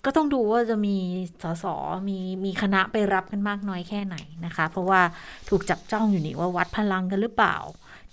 [0.04, 0.96] ก็ต้องดูว่าจะมี
[1.42, 1.64] สส
[2.08, 5.00] มีมีคณะไปรับกันมากน้อยแค่ไหนนะคะ เพราะว่า
[5.48, 7.56] ถูกจับจ้องอยู่นี่ว่าวัดพลังกันหรือเปล่า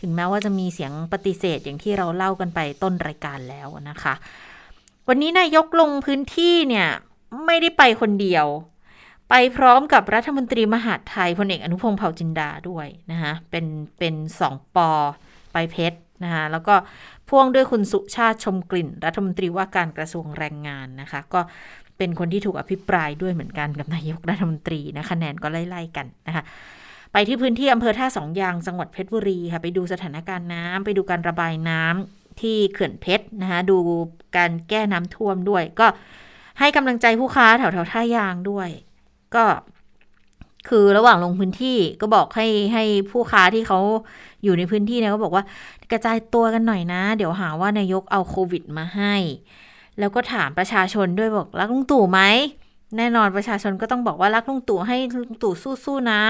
[0.01, 4.13] ถึงแม้ว่าจะมีเสียงปฏิเสธอย่างที่เราเล่ากันไปต้นรายการแล้วนะคะ
[5.07, 6.87] วันนี้นายกลงพื้นที่เนี่ย
[7.45, 8.45] ไม่ได้ไปคนเดียว
[9.29, 13.65] ไปพร้อมกับรัฐมนตรีมหาดไทยพลเอกอนุพงศ์เผ่าจินดาด้วยนะคะเป็น
[13.99, 14.89] เป็นสองปอ
[15.53, 16.75] ไปเพชรนะคะแล้วก็
[17.29, 21.41] พ่วงด้วยคุณสุชาติชมกลิ่น รัฐมนตรีว่าการกระทรวงแรงงานนะคะ ก็
[21.97, 26.43] เป็นคนที่ถูกอภิปรายด้วยเหมือนกันกับนายกรัฐมนตรีนะคะแนนก็ไล่ๆกันนะคะ
[27.13, 33.77] ไปที่พื้นที่อำเภอท่าสองยางจังหวัดเพชรบุรีค่ะไปดูสถานการณ์น้ำไปดูการระบายน้ำที่เขื่อนเพชรนะคะดู
[34.37, 35.87] การแก้น้ำท่วมด้วย ก็
[36.59, 38.69] ให้กำลังใจผู้ค้าแถวแถวๆท่ายางด้วย
[39.35, 39.45] ก็
[40.69, 43.79] คือระหว่างลงพื้นที่ก็บอกให้ให้ผู้ค้าที่เขา
[44.43, 45.43] อยู่ในพื้นที่เนี่ยก็บอกว่า
[45.91, 49.15] กระจายตัวกันหน่อยนะ เดี๋ยวหาว่านายกเอาโควิดมาให้
[49.99, 52.21] แล้วก็ถามประชาชนด้วยบอกรักลุงตู่ไหม
[52.97, 56.21] แน่นอนประชาชนก็ต้องบอกว่ารักลุงตู่ให้ลุงตู่สู้ๆนะ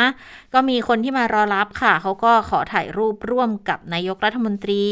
[0.54, 4.86] ก็มีคนที่มารอรับค่ะ เขาก็ขอถ่ายรูปร่วมกับนายกรัฐมนตรี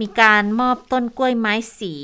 [0.00, 1.94] มีการมอบต้นกล้วยไม้สี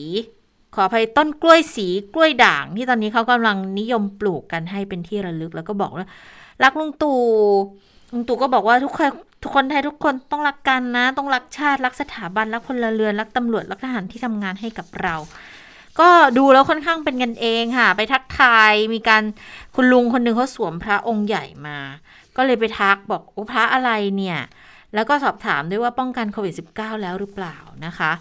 [0.74, 6.06] ขออภัยต้นกล้วยสีกล้วยด่าง ที่ตอนนี้เขากำลังนิยมปลูกกันให้เป็นที่ระลึกแล้วก็บอกว่า
[6.64, 7.20] รักลุงตู่
[8.12, 9.10] ลุงตู่ก็บอกว่าทุกคน
[9.42, 15.14] ทุกคนไทยทุกคนต้องรักกันนะ ต้องรักชาติรักสถาบันรักพลเรือนรักตำรวจรักทหารที่ทำงานให้กับเรา
[15.98, 19.22] ก็ดูแล้วค่อนข้างเป็นกันเองค่ะ ไปทักทายมีการ
[19.74, 21.78] คุณลุงคนหนึ่งเขาสวมพระองค์ใหญ่มา
[22.36, 24.38] ก็เลยไปทักบอกโอ้พระอะไรเนี่ย
[24.94, 28.12] แล้วก็สอบถามด้วยว่าป้องกันโควิด -19 แล้วหรือเปล่านะคะ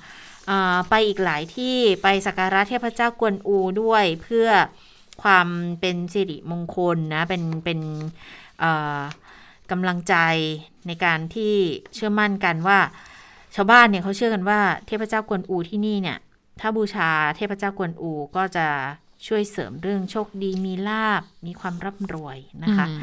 [0.90, 4.48] ไปอีกหลายที่ไปสักการะเทพเจ้ากวนอูด้วยเพื่อ
[5.24, 5.48] ความ
[5.80, 7.80] เป็นสิริมงคลนะ เป็นเป็น
[9.72, 10.16] กำลังใจ
[10.88, 11.54] ในการที่
[11.96, 12.80] เชื่อมั่นกันว่า
[13.56, 16.18] ชาวบ้านเนี่ยเขาเชื่อกันว่าเทพเจ้ากวนอูที่นี่เนี่ย
[16.60, 18.68] ถ้าบูชาเทพเจ้ากวนอูก็จะ
[19.28, 22.99] ช่วยเสริมเรื่องโชคดีมีลาบมีความร่ำรวยนะคะอืม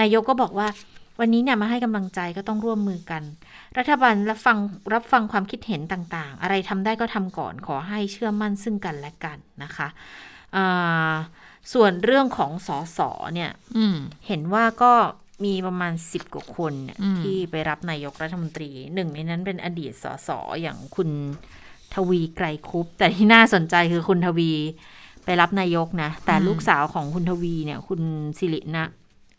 [0.00, 0.68] นายกก็บอกว่า
[1.20, 3.22] วันนี้เนี่ยมาให้กำลังใจก็ต้องร่วมมือกัน
[3.78, 4.58] รัฐบาลรับฟัง
[4.94, 9.88] รับฟังความคิดเห็นต่างๆ อะไรทำได้ก็ทำก่อนขอให้เชื่อมั่นซึ่งกันและกันนะคะ
[10.56, 11.14] อ่า
[11.72, 14.92] ส่วนเรื่องของสอสอเนี่ยอืมเห็นว่าก็
[15.44, 20.30] มีประมาณ10กว่าคนเนี่ยอืมที่ไปรับนายกรัฐมนตรี หนึ่งในนั้นเป็นอดีตสส
[20.62, 21.08] อย่างคุณ
[21.96, 24.52] ทวีไกรคุปแต่ที่น่าสนใจคือคุณทวี
[25.24, 28.00] ไปรับนายกนะ แต่ลูกสาวของคุณทวีเนี่ย คุณ
[28.38, 28.86] สิรินะ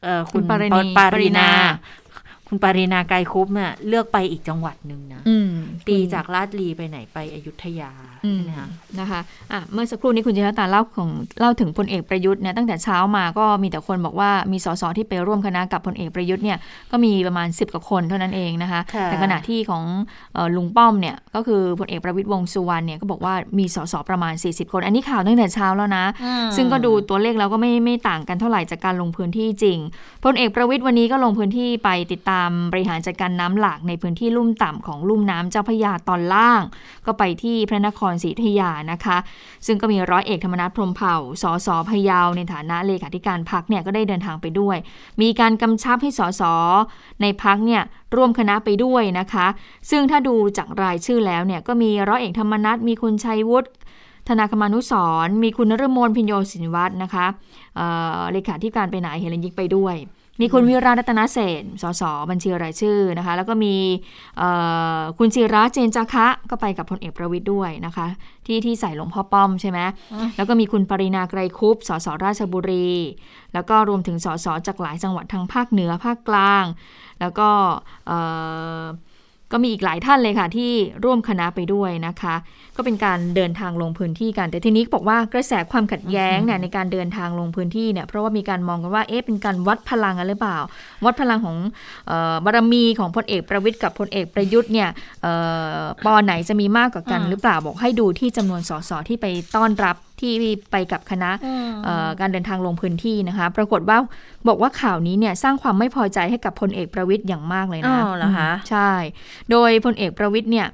[0.04, 1.52] เออคุณปารินีปาริปารินานา
[2.48, 5.50] คุณปารินาไกรคุปเนี่ยเลือกไปอีกจังหวัดหนึ่งนะอืม
[5.88, 7.92] ตีจากลาดลีไปไหนไปอยุธยา
[8.26, 8.68] อืมใช่ไหมคะ
[9.00, 9.22] นะคะ
[9.52, 16.58] อะเมื่อสักครู่นี้คุณจิรตาเล่าของเล่าถึงพลเอกประยุทธ์เนี่ยตั้งแต่เช้ามาก็มีแต่คนบอกว่ามีสสที่ไปร่วมคณะกับพลเอกประยุทธ์เนี่ย
[16.92, 19.84] ก็มีประมาณ 10กว่าคนเท่านั้นเองนะคะค่ะแต่ขณะที่ของ
[20.34, 29.78] เอ่อลุงป้อมเนี่ยก็คือพลเอกประวิตยวงษ์สุวรรณเนี่ยก็บอกว่ามีสสประมาณ 40 คน อันนี้ข่าวตั้งแต่เช้าแล้วนะอืมซึ่งก็ดูตัวเลขแล้วก็ไม่ไม่ต่างกันเท่าไหร่จากการลงพื้นที่จริง
[30.24, 32.37] พลเอกประวิตยวันนี้ก็ลงพื้นที่ไปติดตาม
[32.72, 36.62] บริหารจัดการน้ำหลากในพื้นที่ลุ่มต่ำของลุ่มน้ำเจ้าพระยาตอนล่าง
[37.06, 39.18] ก็ไปที่พระนครศรีอยุธยานะคะ
[39.66, 44.78] ซึ่งก็มีร้อยเอกธรรมนัฐพรมเผ่าสสพะเยาในฐานะเลขาธิการพักเนี่ยก็ได้เดินทางไปด้วย
[45.22, 46.42] มีการกำชับให้สส
[47.22, 47.82] ในพักเนี่ย
[48.16, 49.48] ร่วมคณะไปด้วยนะคะ
[49.90, 53.70] ซึ่งถ้าดูจากรายชื่อแล้วเนี่ยก็มีร้อยเอกธรรมนัฐมีคุณชัยวุฒิ
[54.28, 54.94] ธนาคมานุส
[55.26, 57.26] รมีคุณนฤมลพิญโยสินวัฒน์นะคะ
[57.76, 59.96] เเลขาธิการไปไหนเฮเลนยิกไปด้วย
[60.42, 63.76] มีคุณวิรารัตนเสนสสบัญชีรายชื่อนะคะ แล้วก็มี
[64.38, 64.50] เอ่
[65.00, 68.08] อคุณศิระเจนจาคะก็ไปกับพลเอกประวิทย์ด้วยนะคะ
[68.46, 69.80] ที่ที่ใส่หลวงพ่อป้อมใช่ไหม
[70.36, 72.92] แล้วก็มีคุณปรินาไกรคุปสสราชบุรี
[73.54, 76.66] แล้วก็รวมถึงสสจากหลายจังหวัดทางภาคเหนือภาคกลาง
[77.20, 77.50] แล้วก็
[78.08, 78.20] เอ่
[78.80, 78.84] อ
[79.52, 80.72] ก็มีอีกหลายท่านเลยค่ะที่
[81.06, 82.36] ร่วมคณะไปด้วยนะคะ
[82.76, 90.58] ก็เป็นการเดินทางลงพื้นที่กัน แต่ทีนี้บอกว่ากระแสความขัดแย้งเนี่ยในการเดินทางลงพื้นที่เนี่ยเพราะว่ามีการมองกันว่าเอ๊ะเป็นการวัดพลังกันหรือเปล่า
[91.06, 91.58] วัดพลังของ
[92.08, 94.90] เออบารมีของพลเอกประวิทย์กับพลเอกประยุทธ์เนี่ย
[95.24, 95.28] เอ
[95.80, 99.26] อปอไหนจะมีมากกว่ากันอืมหรือเปล่าบอกให้ดูที่จำนวนสสที่ไป
[99.56, 100.34] ต้อนรับ ที่
[100.72, 101.32] ไปกับคณะ
[101.86, 103.98] เอ่อการเดินทางลงพื้นที่นะคะ ปรากฏว่า
[104.48, 108.92] บอกว่าข่าวนี้เนี่ยสร้างความไม่พอใจให้กับพลเอกประวิทย์อย่างมากเลยนะอ๋อเหรอคะมใช่
[109.52, 110.68] โดยพลเอกประวิทย์เนี่ย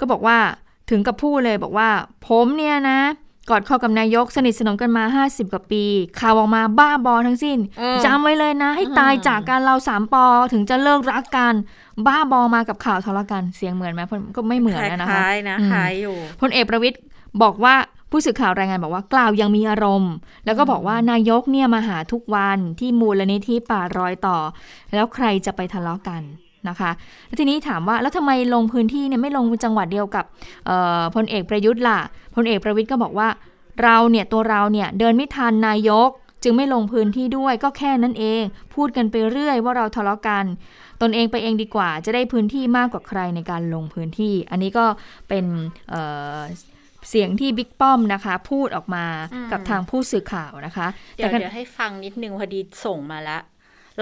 [0.00, 0.38] ก็บอกว่า
[0.90, 1.88] ถึงกับพูดเลยบอกว่า
[2.28, 3.00] ผมเนี่ยนะ
[3.50, 5.84] กอดคอกับนายกสนิทสนมกันมา 50 กว่าปี
[6.20, 11.54] ข่าวออกมาบ้าบอทั้งสิ้นอืมจำไว้เลยนะ ให้ตายอืมจากการเราสามปอถึงจะเลิกรักกัน
[12.06, 14.00] บ้าบอมากับข่าวทะเลาะกันเสียงเหมือนไหม
[14.36, 17.00] ก็ไม่เหมือนนะนะคะคล้ายๆนะอืมคล้ายอยู่พลเอกประวิทย์
[17.42, 17.74] บอกว่า
[18.10, 20.12] ผู้สื่อข่าวรายงานบอกว่ากล่าวยังมีอารมณ์
[20.46, 24.38] แล้วก็บอกว่านายกเนี่ยมาหาทุกวันที่มูลนิธิป่ารอยต่อ
[24.94, 26.22] แล้วใครจะไปทะเลาะกัน
[26.68, 26.90] นะคะ
[27.26, 30.24] แล้วทีนี้ถามว่าแล้วทำไมลงพื้นที่เนี่ยไม่ลงจังหวัดเดียวกับ
[31.14, 32.00] พลเอกประยุทธ์ล่ะ
[32.34, 33.28] พลเอกประวิทย์ก็บอกว่า
[33.82, 36.10] เราเนี่ยตัวเราเนี่ยเดินไม่ทันนายก
[36.44, 38.42] จึงไม่ลงพื้นที่ด้วยก็แค่นั้นเอง
[38.74, 40.44] พูดกันไปเรื่อยว่าเราทะเลาะกัน
[41.02, 44.84] ตนเองไปเองดีกว่าจะได้พื้นที่มากกว่าใครในการลงพื้นที่ อันนี้ก็
[45.28, 45.44] เป็น
[47.08, 49.04] เอ่อเสียงที่บิ๊กป้อมนะคะ พูดออกมา
[49.34, 50.86] อืมกับทางผู้สื่อข่าวนะคะ
[51.16, 53.42] เดี๋ยวก็เดี๋ยวให้ฟังนิดนึงพอดีส่งมาแล้ว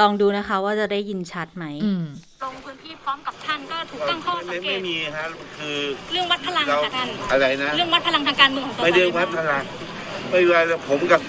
[0.00, 2.06] ลองดูนะคะว่าจะได้ยินชัดไหมอืม
[2.42, 5.26] ลงพื้นที่พร้อมกับท่านก็ถูกตั้งข้อสัไม่งเกไม่ตมีฮะ
[5.58, 5.78] คือ
[6.12, 9.64] เรื่องวัดพลังเราค่ะท่านอะไรนะเรื่องวัดพลังทางการเมืองของสสไม่ได้วัดพลัง
[10.30, 11.20] ไม่ว่าผมกับ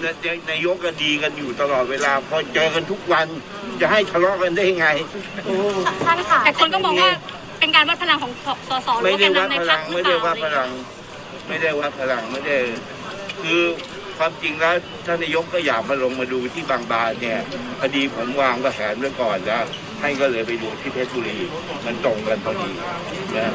[0.50, 3.28] นายกกันดีกันอยู่ตลอดเวลา พอเจอกันทุกวัน
[3.82, 4.88] จะให้ทะเลาะกันได้ยังไง
[5.46, 5.56] โอ้
[6.06, 7.12] ท่านค่ะแต่คนก็มองว่า
[7.60, 8.32] เป็นการวัดพลังของ
[8.70, 10.70] สสหรือไม่ว่าได้แกนวัดนำในพพรลัรคงหรืไม่อเปได้ล่าวัดพลัง
[11.48, 12.58] ไม่ได้วัดพลังไม่ได้
[13.42, 13.62] คือ
[14.18, 14.76] ความจริงแล้ว
[15.06, 17.40] ท่านนายกก็อยากมาลงมาดูที่บางบานเนี่ย
[17.80, 19.64] พอดีผมวางกระแผนไว้ก่อนแล้ว
[20.02, 21.38] ท่านก็เลยไปดูที่เพชรบุรี
[21.86, 22.72] มันตรงกันพอดี
[23.38, 23.52] นะ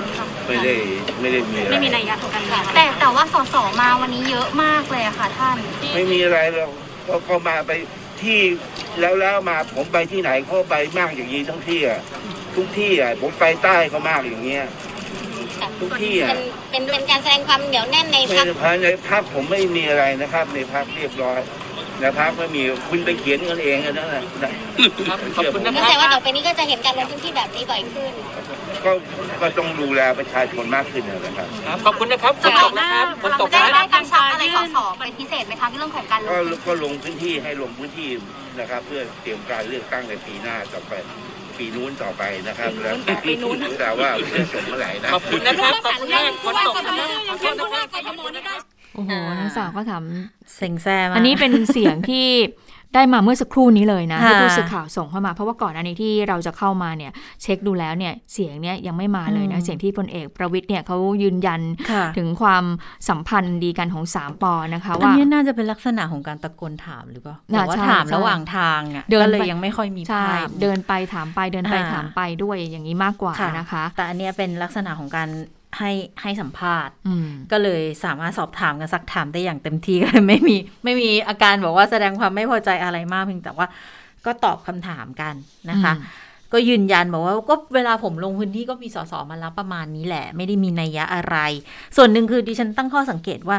[0.47, 0.75] ไม่ได้
[1.21, 5.57] ไม่ได้มีอะไรไม่มีนัยยะของการเมืองแต่แต่ว่าสสมาวันนี้เยอะมากเลยอะค่ะท่าน
[5.95, 6.71] ไม่มีอะไรหรอก
[7.09, 7.73] ก็ก็มาไป
[8.23, 8.39] ที่
[9.01, 12.01] แล้วแล้วมาผมไปที่ไหนเขาไปมากอย่างนี้ทั้งที่อะ
[12.57, 14.65] ทุกที่อะผมไปใต้ก็มากอย่างเงี้ย
[15.81, 16.29] ทุกที่อะ
[16.71, 21.41] เป็นเป็นการแสดงความเหนียวแน่นในไม่พรรคภายในพักผมไม่มีอะไรนะครับ ในพักเรียบร้อย
[22.01, 24.53] ในพักไม่มีคุณไปเขียนกันเองกันนั่นแหละนะ
[25.35, 28.13] เชื่อผมก็แสดงว่าต่อไปนี้ก็จะเห็นการลงพื้นที่แบบนี้บ่อยขึ้น
[28.85, 28.93] ก็
[29.41, 31.49] ก็ต้องดูแลประชาชนมากขึ้นนะครับ
[31.85, 38.11] ขอบคุณนะครับฝนตกนะครับฝนตกได้นะ ได้การชับอะไรสสเป็นพิเศษไหมคะเรื่องของการลง ก็พื้นที่ก็ลงพื้นที่ให้ลงพื้นที่
[38.61, 40.93] นะครับ เพื่อเตรียมการเลือกตั้งในปีหน้าต่อไป
[41.59, 42.95] ปีนู้นต่อไปนะครับแล้ว
[43.25, 47.51] ปีนู้นแต่ว่าจะจบเมื่อไหร่นะขอบคุณนะครับขอบคุณมากฝนตกนะครับขอ
[48.19, 48.61] โทษนะครับ
[48.95, 50.05] โอ้โหนักศึกษาก็ถาม
[50.57, 52.29] เซ็งแซ่มากอันนี้เป็นเสียงที่
[52.95, 57.13] ได้มาเมื่อสักครู่นี้เลยนะค่ะที่ผู้สื่อข่าวส่งเข้ามา เพราะว่าก่อนอันนี้ที่เราจะเข้ามาเนี่ย
[57.43, 62.65] เช็คดูแล้วเนี่ยเสียงเนี่ยยังไม่มาเลยนะอืมเสียงที่พลเอกประวิทย์เนี่ยเขายืนยันค่ะถึงความ
[63.09, 75.29] สัมพันธ์ดีกันของสามปอนะคะอันว่านี้น่าจะเป็นลักษณะของการตะโกนถามหรือเปล่าน่าแต่ว่าใช่ถามใช่ระหว่างทางอะเดินก็เลยไปยังไม่ค่อยมีใช่ภาพเดินไปถามไปเดินไปอ่าถามไปด้วยอย่างนี้มากกว่านะคะ แต่อันเนี้ยเป็นลักษณะของการ
[75.79, 75.91] ให้
[76.23, 83.67] ให้สัมภาษณ์อืมก็เลยสามารถสอบถามกันสักถามได้อย่างเต็มที่ก็เลยไม่มีไม่มีอาการบอกว่าแสดงความไม่พอใจอะไรมากเพียงแต่ว่า
[84.27, 85.35] ก็ตอบคำถามกัน
[85.71, 91.37] นะคะอืมก็ยืนยันบอกว่าก็เวลาผมลงพื้นที่ก็มีสสมารับประมาณนี้แหละ ไม่ได้มีนัยยะอะไร
[91.97, 93.57] ส่วนหนึ่งคือดิฉันตั้งข้อสังเกตว่า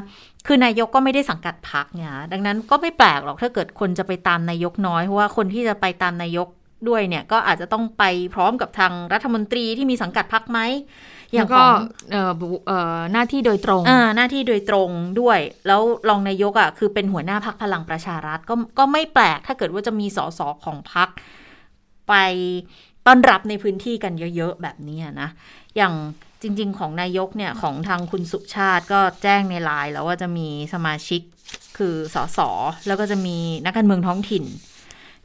[0.47, 6.47] คือนายกก็ไม่ได้สังกัดพักเนี่ยดังนั้นก็ไม่แปลกหรอกถ้าเกิดคนจะไปตามนายกน้อยเพราะว่าคนที่จะไปตามนายก
[6.89, 8.03] ด้วยเนี่ยก็อาจจะต้องไป
[8.33, 10.59] พร้อมกับทางรัฐมนตรีที่มีสังกัดพักไหม
[11.22, 11.73] อ แล้ย่างวขก็อง
[12.11, 21.09] เอ่อบุเอ่อหน้าที่โดยตรงอ่าหน้าที่โดยตรงด้วย แล้วรองนายกอะคือเป็นหัวหน้าพักพลังประชารัฐก็ก็ไม่แปลกถ้าเกิดว่าจะมีสสของพัก
[22.07, 22.13] ไป
[23.07, 25.29] ต้อนรับในพื้นที่กันเยอะๆ แบบนี้นะ
[25.77, 25.93] อย่าง
[26.41, 31.21] จริง ๆ ของนายกเนี่ย ของทางคุณสุชาติก็แจ้งในไลน์แล้วว่าจะมีสมาชิก
[31.77, 32.39] คือสส
[32.87, 34.43] แล้วก็จะมีนักการเมืองท้องถิ่น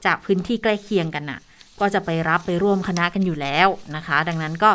[0.05, 1.41] จากพื้นที่ใกล้เคียงกันน่ะ
[1.81, 4.71] ก็จะไปรับไปร่วมคณะกันอยู่แล้วนะคะ ดังนั้นก็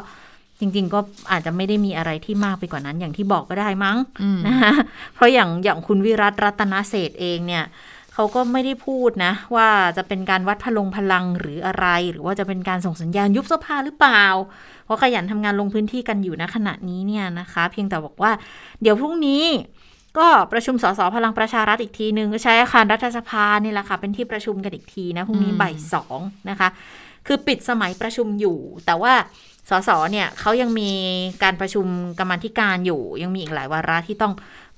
[0.60, 0.99] จริง ๆ ก็
[1.32, 4.74] อาจจะไม่ได้มีอะไรที่มากไปกว่านั้น อย่างที่บอกก็ได้มั้งอืมนะคะ
[5.16, 7.66] เพราะอย่างอย่างคุณวิรัตรัตนเศรษฐ์เองเนี่ย
[8.14, 14.24] เขาก็ไม่ได้พูดนะ ว่าจะเป็นการวัดพลงพลังหรืออะไร หรือว่าจะเป็นการส่งสัญญาณยุบสภาหรือเปล่า
[14.86, 18.32] เพราะขยันทำงานลงพื้นที่กันอยู่ณขณะนี้เนี่ยนะคะ เพียงแต่บอกว่า
[18.82, 19.43] เดี๋ยวพรุ่งนี้
[20.18, 26.70] ก็ประชุมสสพลังประชารัฐอีกทีหนึ่งก็ใช้อาคารรัฐสภานี่แหละค่ะ เป็นที่ประชุมกันอีกทีนะพรุ่งนี้อืมบ่ายสองนะคะ
[27.28, 29.14] คือปิดสมัยประชุมอยู่ แต่ว่า
[29.70, 30.91] สสเนี่ยเขายังมี
[31.43, 31.86] การประชุม
[32.20, 34.34] กรรมธิการอยู่ ยังมีอีกหลายวาระที่ต้อง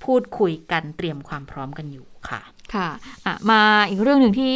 [0.05, 2.41] พูดคุยกันเตรียมความพร้อมกันอยู่ค่ะ
[2.73, 2.89] ค่ะ
[3.25, 4.55] อะมาอีกเรื่องหนึ่งที่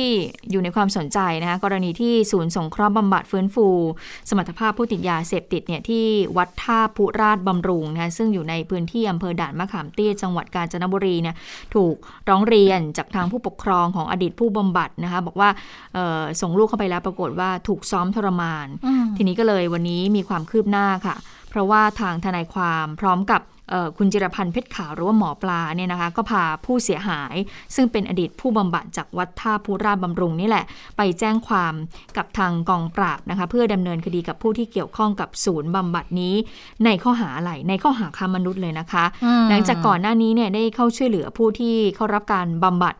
[0.51, 3.67] อยู่ในความสนใจนะคะกรณีที่ศูนย์สงเคราะห์บำบัดฟื้นฟู
[4.29, 6.05] สมรรถภาพผู้ติดยาเสพติดเนี่ยที่
[6.37, 11.35] วัดท่าพุราชบำรุงนะคะซึ่งอยู่ในพื้นที่อำเภอด่านมะขามเตี้ยจังหวัดกาญจนบุรีเนี่ย
[11.75, 11.95] ถูก
[12.29, 15.49] ร้องเรียนจากทางผู้ปกครองของอดีตผู้บำบัดนะคะบอกว่า
[15.93, 18.67] เอ่อส่งลูกเข้าไปแล้วปรากฏว่าถูกซ้อมทรมาน
[19.17, 21.15] ทีนี้ก็เลยวันนี้มีความคืบหน้าค่ะ
[21.49, 23.58] เพราะว่าทางทนายความพร้อมกับเอ่อ
[23.97, 27.35] คุณจิรพันธ์เพชรขาวหรือว่าหมอปลาเนี่ยนะคะก็พาผู้เสียหาย
[27.75, 30.65] ซึ่งเป็นอดีตผู้บำบัดจากวัดท่าภูราชบำรุงนี่แหละ
[30.97, 31.73] ไปแจ้งความ
[32.17, 36.35] กับทางกองปราบนะคะเพื่อดำเนินคดีกับผู้ที่เกี่ยวข้องกับศูนย์บำบัดนี้
[36.85, 42.95] ในข้อหาอะไรในข้อหาค้ามนุษย์เลยนะคะอืมหลังจากก่อนหน้านี้เนี่ยได้เข้าช่วยเหลือผู้ที่เข้ารับการบำบัด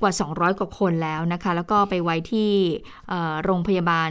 [0.00, 2.50] กว่า 200 กว่าคนแล้วนะคะ แล้วก็ไปไว้ที่
[3.08, 4.10] เอ่อโรงพยาบาล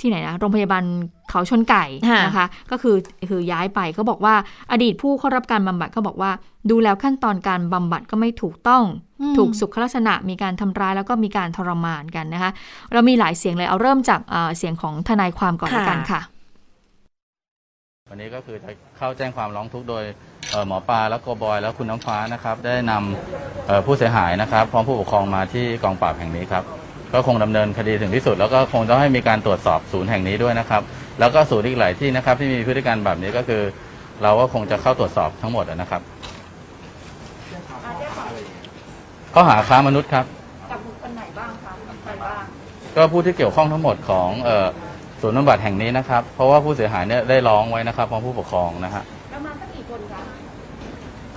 [0.00, 0.84] ที่ไหนนะโรงพยาบาล
[1.30, 2.96] เขาชนไก่ค่ะนะคะ ก็คือ
[3.30, 4.34] คือย้ายไปเขาบอกว่า
[4.72, 6.30] อดีตผู้เข้ารับการบำบัดเขาบอกว่า
[6.70, 8.82] ดูแล้วขั้นตอนการบำบัดก็ไม่ถูกต้อง
[9.20, 12.50] อืมถูกสุขลักษณะมีการทำร้ายแล้วก็มีการทรมานกันนะคะ
[12.92, 16.20] เรามีหลายเสียงเลยเอาเริ่มจากเอ่อเสียงของทนายความก่อนละกันค่ะ
[18.10, 20.04] วันนี้ก็คือจะเข้าแจ้งความร้องทุกข์โดย
[20.50, 26.64] เอ่อหมอปลาและโกบอยแล้วคุณน้ำฟ้านะครับ ได้นำเอ่อผู้เสียหายนะครับ พร้อมผู้ปกครองมาที่กองปราบแห่งนี้ครับ
[27.12, 30.82] ก็คงดำเนินคดีถึงที่สุด แล้วก็คงต้องให้มีการตรวจสอบศูนย์แห่งนี้ด้วยนะครับ
[31.20, 33.62] แล้วก็ศูนย์อีกหลายที่นะครับที่มีพฤติการแบบนี้ก็คือ
[34.22, 36.02] เราก็คงจะเข้าตรวจสอบทั้งหมดนะครับ
[39.34, 40.24] ข้อหาค้ามนุษย์ครับ
[40.70, 41.72] กับบุคคลไหนบ้างคะ
[42.04, 42.42] ใครบ้าง
[42.96, 44.66] ก็ผู้ที่เกี่ยวข้องทั้งหมดของเอ่อ
[45.20, 49.02] ศูนย์บำบัดแห่งนี้นะครับ เพราะว่าผู้เสียหายเนี่ยได้ร้องไว้นะครับพร้อมผู้ปกครองนะฮะ
[49.32, 50.20] ประมาณสักกี่คนคะ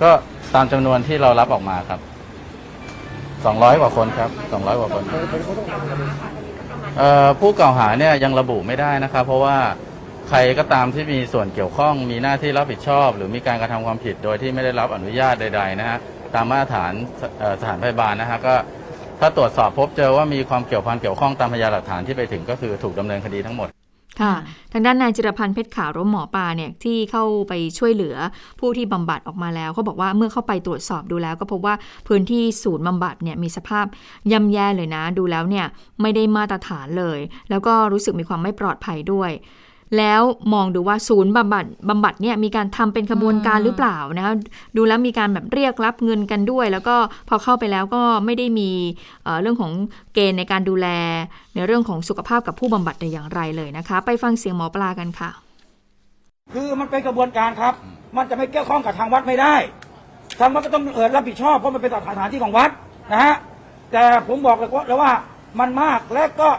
[0.01, 0.09] ก็
[0.55, 1.99] ตามจำนวนที่เรารับออกมาครับ
[3.45, 5.03] 200 กว่าคนครับ 200 กว่าคน
[6.97, 9.57] เอ่อผู้กล่าวหาเนี่ยยังระบุไม่ได้นะครับ เพราะว่า
[10.29, 15.97] ใครก็ตามที่มีส่วนเกี่ยวข้องมีหน้าที่รับผิดชอบ หรือมีการกระทำความผิดโดยที่ไม่ได้รับอนุญาตใด ๆ นะฮะ
[16.35, 16.93] ตามมาตรฐาน
[17.59, 18.55] สถานพยาบาลนะฮะก็
[19.19, 23.69] ถ้าตรวจสอบพบเจอว่ามีความเกี่ยวพันเกี่ยวข้องตามพยานหลักฐานที่ไปถึงก็คือถูกดำเนินคดีทั้งหมด
[24.21, 24.33] ค่ะ
[24.71, 28.15] ทางด้านนายจิรพันธ์เพชรขาวหรือหมอปลาเนี่ยที่เข้าไปช่วยเหลือ
[28.59, 31.75] ผู้ที่บำบัดออกมาแล้วเขาบอกว่าเมื่อเข้าไปตรวจสอบดูแล้ว ก็พบว่า
[32.07, 33.85] พื้นที่ศูนย์บำบัดเนี่ยมีสภาพ
[34.31, 35.65] ย่ำแย่เลยนะ ดูแล้วเนี่ย
[36.01, 39.31] ไม่ได้มาตรฐานเลย แล้วก็รู้สึกมีความไม่ปลอดภัยด้วย
[39.97, 40.21] แล้ว
[40.53, 44.33] มองดูว่าศูนย์บำบัดบำบัดเนี่ยมีการทำเป็นขบวนการหรือเปล่านะคะ
[44.77, 46.95] ดูแล้วมีการแบบเรียกรับเงินกันด้วย แล้วก็
[47.29, 48.69] พอเข้าไปแล้วก็ไม่ได้มี
[49.23, 49.71] เเรื่องของ
[50.13, 50.87] เกณฑ์ในการดูแล
[51.55, 55.29] ในเรื่องของสุขภาพกับผู้บำบัดแต่อย่างไรเลยนะคะ ไปฟังเสียงหมอปลากันค่ะ
[56.53, 57.73] คือมันเป็นกระบวนการครับ
[58.17, 59.55] มันจะไม่เกี่ยวข้องกับทางวัดไม่ได้
[60.39, 62.69] ทางวัดก็ต้องเออรับผิดชอบเพราะมันเป็นสถานที่ของวัด
[63.11, 63.35] นะฮะ
[63.91, 65.11] แต่ผมบอกเลยว่าแล้วว่า
[65.59, 66.49] มันมากและก็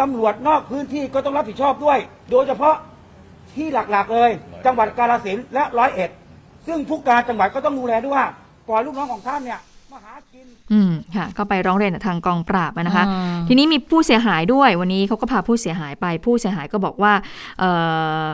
[0.00, 1.98] ตำรวจนอกพื้นที่ก็ต้องรับผิดชอบด้วย
[2.30, 2.74] โดยเฉพาะ
[3.54, 4.30] ที่หลักๆเลย
[4.66, 6.10] จังหวัดกาฬสินธุ์และร้อยเอ็ด
[6.66, 8.26] ซึ่งผู้การจังหวัดก็ต้องดูแลด้วยว่า
[8.68, 9.60] ก่อนลูกน้องของท่านเนี่ย
[9.92, 17.12] มาหากิน อืมค่ะก็ไปร้องเรียนกับทางกองปราบอะนะคะอืมทีนี้มีผู้เสียหายด้วยวันนี้เขาก็พาผู้เสียหายไป ผู้เสียหายก็บอกว่า
[17.58, 17.70] เอ่
[18.22, 18.24] อ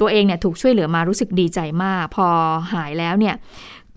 [0.00, 2.26] ตัวเองเนี่ยถูกช่วยเหลือมารู้สึกดีใจมาก พอ
[2.74, 3.34] หายแล้วเนี่ย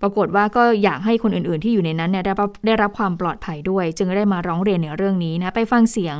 [0.02, 6.18] ปรากฏว่าก็อยากให้คนอื่นๆ ที่อยู่ในนั้นเนี่ยได้รับได้รับความปลอดภัยด้วย จึงได้มาร้องเรียนในเรื่องนี้นะไปฟังเสียง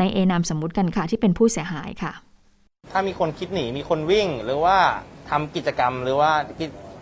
[0.00, 2.12] ในเอนามสมมุติกันค่ะ ที่เป็นผู้เสียหายค่ะ
[2.92, 4.76] ถ้ามีคนคิดหนีมีคนวิ่งหรือว่า
[5.30, 6.30] ทำกิจกรรมหรือว่า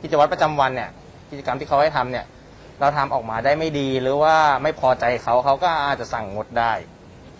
[0.03, 0.90] กิจวัตรประจำวันเนี่ย
[1.30, 2.26] กิจกรรมที่เขาให้ทำเนี่ย
[2.80, 6.72] เราทำออกมาได้ไม่ดีหรือว่าไม่พอใจเขาเขาก็อาจจะสั่งงดได้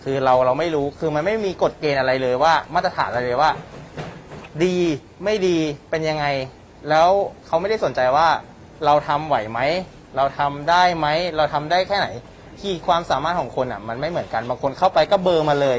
[0.03, 3.51] คือเราเราไม่รู้คือมันไม่มีกฎเกณฑ์อะไรเลยว่ามาตรฐานอะไรเลยว่า
[4.63, 4.75] ดี
[5.23, 5.57] ไม่ดี
[5.89, 6.25] เป็นยังไง
[6.89, 7.09] แล้ว
[7.45, 8.27] เขาไม่ได้สนใจว่า
[8.85, 9.59] เราทำไหวไหม
[10.17, 11.07] เราทำได้ไหม
[11.37, 12.07] เราทำได้แค่ไหน
[12.59, 15.77] ที่ความสามารถของคนอะ มันไม่เหมือนกัน บางคนเข้าไปก็เบอร์มาเลย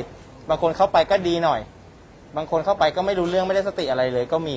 [0.49, 1.61] บางคนเข้าไปก็ดีหน่อย
[2.37, 4.57] บางคนเข้าไปก็ไม่รู้เรื่องไม่ได้สติอะไรเลยก็มี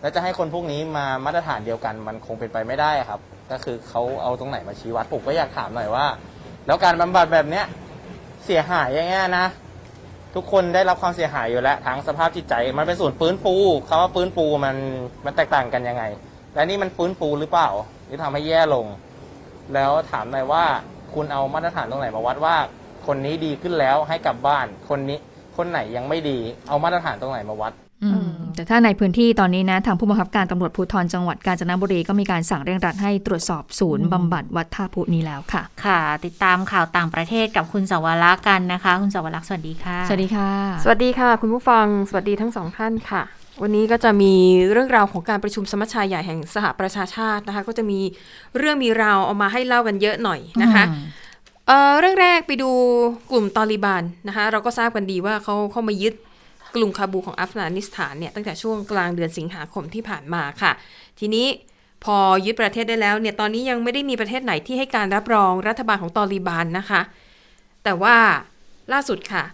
[0.00, 3.20] แล้วจะให้คนพวกนี้มามาตรฐานเดียวกัน มันคงเป็นไปไม่ได้ครับ
[3.50, 6.06] ก็คือเขาเอาตรงไหนมาชี้วัดผมก็อยากถามหน่อยว่า
[6.66, 7.64] แล้วการบำบัดแบบเนี้ย
[8.44, 9.46] เสียหายอย่างเงี้ยนะ
[10.34, 13.54] ทุกคนได้รับความเสียหายอยู่แล้วทั้งสภาพจิตใจ มันเป็นส่วนฟื้นฟู
[13.88, 14.76] คำว่าฟื้นฟูมัน
[15.24, 16.04] มันแตกต่างกันยังไง
[16.54, 17.70] และนี่มันฟื้นฟูหรือเปล่า
[18.04, 18.86] หรือทำให้แย่ลง
[19.74, 20.64] แล้วถามหน่อยว่า
[21.14, 22.56] คุณเอามาตรฐานตรงไหนมาวัดว่า
[23.06, 25.18] คนนี้ดีขึ้นแล้วให้กลับบ้าน คนนี้
[25.56, 26.38] คนไหนยังไม่ดี
[26.68, 27.72] เอามาตรฐานตรงไหนมาวัด
[28.04, 40.50] อืมแต่ถ้าในพื้นที่ตอนนี้นะ ทางผู้บังคับการตำรวจภูธรจังหวัดกาญจนบุรีก็มีการสั่งเร่งรัดให้ตรวจสอบศูนย์บำบัดวัดท่าพุนี้แล้วค่ะ ค่ะ ติดตามข่าวต่างประเทศกับคุณสวรักษ์กันนะคะ คุณสวรักษ์สวัสดีค่ะ สวัสดีค่ะ
[40.84, 43.22] สวัสดีค่ะ คุณผู้ฟัง สวัสดีทั้งสองท่านค่ะ
[43.62, 44.34] วันนี้ก็จะมี
[44.72, 48.00] เรื่องราวของการประชุมสมัชชาใหญ่แห่งสหประชาชาตินะคะ ก็จะมี
[48.58, 51.06] เรื่องมีราวเอามาให้เล่ากันเยอะหน่อยนะคะอืม
[51.66, 52.70] เอ่อเรื่องแรกไปดู
[53.30, 56.14] กลุ่มตอริบานนะคะ เราก็ทราบกันดีว่าเขาเข้ามายึด
[56.74, 60.72] กรุงคาบูของอัฟกานิสถานเนี่ยตั้งแต่ช่วงกลางเดือนสิงหาคมที่ผ่านมาค่ะ
[61.18, 61.46] ทีนี้
[62.04, 67.00] พอยึดประเทศได้แล้วเนี่ยตอนนี้ยังไม่ได้มีประเทศไหนที่ให้การรับรองรัฐบาลของตอริบานนะคะ
[67.84, 68.16] แต่ว่า
[68.92, 69.44] ล่าสุดค่ะ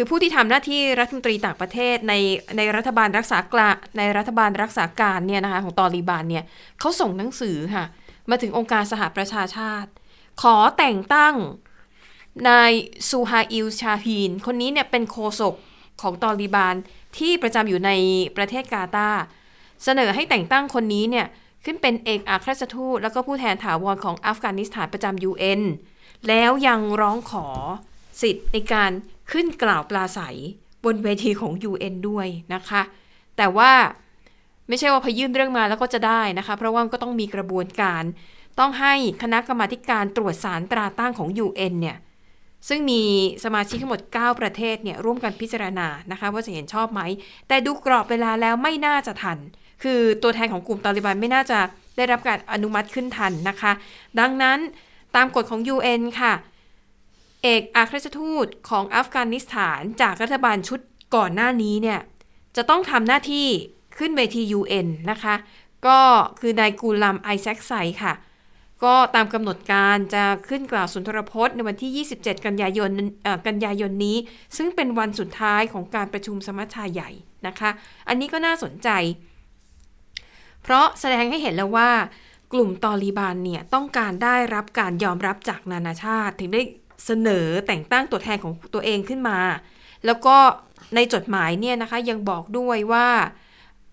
[0.00, 2.14] คือผู้ที่ทำหน้าที่รัฐมนตรีต่างประเทศใน
[2.56, 6.44] ในรัฐบาลรักษากลาในรัฐบาลรักษาการเนี่ยนะคะของตอริบานเนี่ย
[6.80, 7.84] เขาส่งหนังสือค่ะ
[8.30, 9.90] มาถึงองค์การสหประชาชาติ
[10.42, 11.34] ขอแต่งตั้ง
[12.48, 12.72] นาย
[13.08, 15.54] ซูฮาอิลชาฮีน คนนี้เนี่ยเป็นโฆษก
[16.02, 16.74] ของตอริบาน
[17.18, 17.90] ที่ประจำอยู่ใน
[18.36, 19.22] ประเทศกาตาร์
[19.84, 21.26] เสนอให้แต่งตั้งคนนี้เนี่ย
[21.64, 25.62] ขึ้นเป็นเอกอัครราชทูตแล้วก็ผู้แทนถาวรของอัฟกานิสถานประจำ UN
[26.28, 27.46] แล้วยังร้องขอ
[28.22, 28.90] สิทธิ์ในการ
[29.32, 30.20] ขึ้นกล่าวปลาใส
[30.84, 32.82] บนเวทีของ UN ด้วยนะคะ
[33.36, 33.72] แต่ว่า
[34.68, 38.02] ไม่ใช่ว่าพยื่นเรื่องมาแล้วก็จะได้นะคะ เพราะว่าก็ต้องมีกระบวนการ
[38.58, 41.96] ต้องให้คณะกรรมาธิการตรวจสารตราตั้งของ UN เนี่ย
[42.68, 43.02] ซึ่งมี
[43.44, 47.00] สมาชิกทั้งหมด 9 ประเทศเนี่ยร่วมกันพิจารณานะคะ ว่าจะเห็นชอบไหม
[47.48, 49.38] แต่ดูกรอบเวลาแล้วไม่น่าจะทัน
[49.82, 51.58] คือตัวแทนของกลุ่มตอริบันไม่น่าจะ
[51.96, 53.72] ได้รับการอนุมัติขึ้นทันนะคะ
[54.20, 54.58] ดังนั้น
[55.16, 56.32] ตามกฎของ UN ค่ะ
[57.42, 60.80] เอกอัครราชทูตของอัฟกานิสถานจากรัฐบาลชุด
[61.16, 62.00] ก่อนหน้านี้เนี่ย
[62.56, 63.46] จะต้องทำหน้าที่
[63.98, 65.34] ขึ้นเวที UN นะคะ
[65.86, 65.98] ก็
[66.40, 67.72] คือนายกูลัมไอแซคไซ
[68.02, 68.14] ค่ะ
[68.84, 72.90] ก็ตามกำหนดการจะขึ้นกล่าวสุนทรพจน์ในวันที่ 27 กันยายน
[73.46, 74.16] กันยายนนี้
[74.56, 77.10] ซึ่งเป็นวันสุดท้ายของการประชุมสมัชชาใหญ่
[77.46, 77.70] นะคะ
[78.08, 78.88] อันนี้ก็น่าสนใจ
[80.62, 81.90] เพราะแสดงให้เห็นแล้วว่า
[82.52, 86.62] กลุ่มตอริบานเนี่ยต้องการได้รับการยอมรับจากนานาชาติ ถึงได้
[87.04, 89.38] เสนอแต่งตั้งตัวแทนของตัวเองขึ้นมา
[90.06, 90.36] แล้วก็
[90.94, 93.08] ในจดหมายเนี่ยนะคะยังบอกด้วยว่า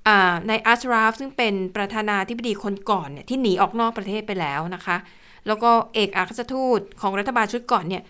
[0.07, 4.97] อ่าในอัชราฟซึ่งเป็นประธานาธิบดีคนก่อนเนี่ยที่หนีออกนอกประเทศไปแล้วนะคะ
[5.47, 8.03] แล้วก็เอกอัครทูตของรัฐบาลชุดก่อนเนี่ย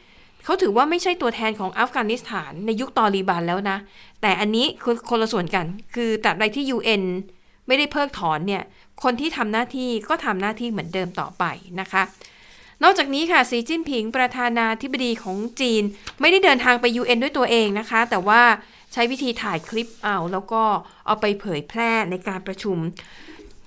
[0.44, 3.78] เขาถือว่าไม่ใช่ตัวแทนของอัฟกานิสถานในยุคตอริบานแล้วนะ
[4.22, 5.66] แต่อันนี้คือคนละส่วนกัน
[5.96, 7.04] คือตราบใดที่ UN
[7.68, 8.64] ไม่ได้เพิกถอนเนี่ย
[9.04, 11.44] คนที่ทำหน้าที่ก็ทำหน้าที่เหมือนเดิมต่อไป
[11.80, 12.04] นะคะ
[12.84, 15.84] นอกจากนี้ค่ะสีจิ้นผิงประธานาธิบดีของจีน
[16.22, 18.42] ไม่ได้เดินทางไป UN ด้วยตัวเองนะคะ แต่ว่า
[18.94, 20.64] ใช้วิธีถ่ายคลิปเอา แล้วก็
[21.06, 22.78] เอาไปเผยแพร่ในการประชุม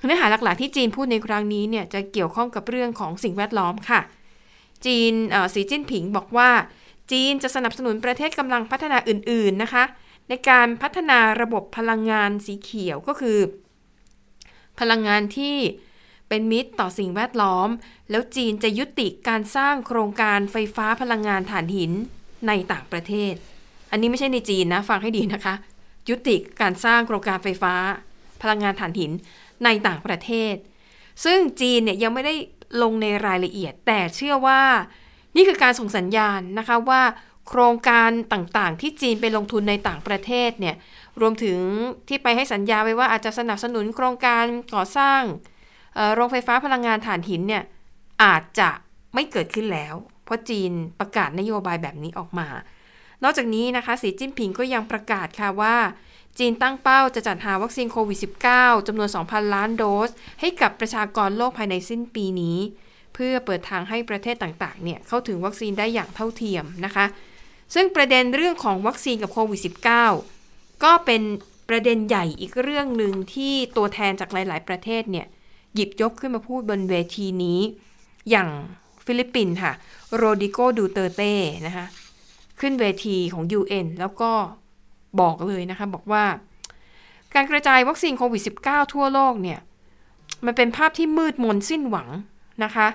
[0.05, 4.01] เนื้อหาหลักๆที่จีนพูดในครั้งนี้เนี่ยจะเกี่ยวข้องกับเรื่องของสิ่งแวดล้อมค่ะ
[4.87, 5.13] จีน
[5.55, 6.51] สีจิ้นผิงบอกว่า
[7.13, 9.85] จีนจะสนับสนุนประเทศกำลังพัฒนาอื่น ๆนะคะ
[10.29, 13.39] ในการพัฒนาระบบพลังงานสีเขียวก็คือ
[14.81, 15.57] พลังงานที่
[16.29, 17.69] เป็นมิตรต่อสิ่งแวดล้อม
[18.11, 21.93] แล้วจีนจะยุติการสร้างโครงการไฟฟ้าพลังงานถ่านหิน
[22.49, 23.35] ในต่างประเทศ
[23.91, 25.55] อันนี้ไม่ใช่ในจีนนะฟังให้ดีนะคะ
[26.09, 27.75] ยุติการสร้างโครงการไฟฟ้า
[28.43, 29.13] พลังงานถ่านหิน
[29.65, 30.55] ในต่างประเทศ
[31.25, 32.35] ซึ่งจีนเนี่ยยังไม่ได้
[32.83, 34.63] ลงในรายละเอียด แต่เชื่อว่า
[35.37, 37.03] นี่คือการส่งสัญญาณนะคะว่า
[37.49, 40.77] โครงการต่างๆ ที่จีนไปลงทุนในต่างประเทศเนี่ย
[41.21, 41.59] รวมถึง
[42.09, 45.23] ที่ไปให้สัญญาไว้ว่าอาจจะสนับสนุนโครงการก่อสร้าง
[46.15, 47.65] โรงไฟฟ้าพลังงานถ่านหินเนี่ย
[48.23, 48.71] อาจจะ
[49.15, 52.49] ไม่เกิดขึ้นแล้ว เพราะจีนประกาศนโยบายแบบนี้ออกมา
[53.23, 55.77] นอกจากนี้นะคะสีจิ้นผิงก็ยังประกาศค่ะว่า
[56.39, 58.19] จีนตั้งเป้าจะจัดหาวัคซีนโควิด
[58.53, 60.11] -19 จำนวน 2,000 ล้านโดส
[60.41, 62.59] ให้กับประชากรโลกภายในสิ้นปีนี้
[63.15, 67.07] เพื่อเปิดทางให้ประเทศต่างๆเนี่ยเข้าถึงวัคซีนได้อย่างเท่าเทียมนะคะ
[67.75, 69.61] ซึ่งประเด็นเรื่องของวัคซีนกับโควิด
[70.23, 71.23] -19 ก็เป็น
[71.69, 75.27] ประเด็นใหญ่อีกเรื่องหนึ่งที่ตัวแทนจากหลาย ๆ ประเทศเนี่ย
[75.75, 77.61] หยิบยกขึ้นมาพูดบนเวทีนี้
[78.31, 78.49] อย่าง
[79.05, 79.73] ฟิลิปปินส์ค่ะ
[80.17, 81.33] โรดริโกดูเตร์เต
[81.67, 81.87] นะคะ
[82.61, 84.31] ขึ้นเวทีของ UN แล้วก็
[85.21, 86.25] บอกเลยนะคะ บอกว่า
[87.35, 89.59] การกระจายวัคซีนโควิด -19 ทั่วโลกเนี่ย
[90.47, 92.09] มันเป็นภาพที่มืดมนสิ้นหวัง
[92.65, 92.89] นะคะ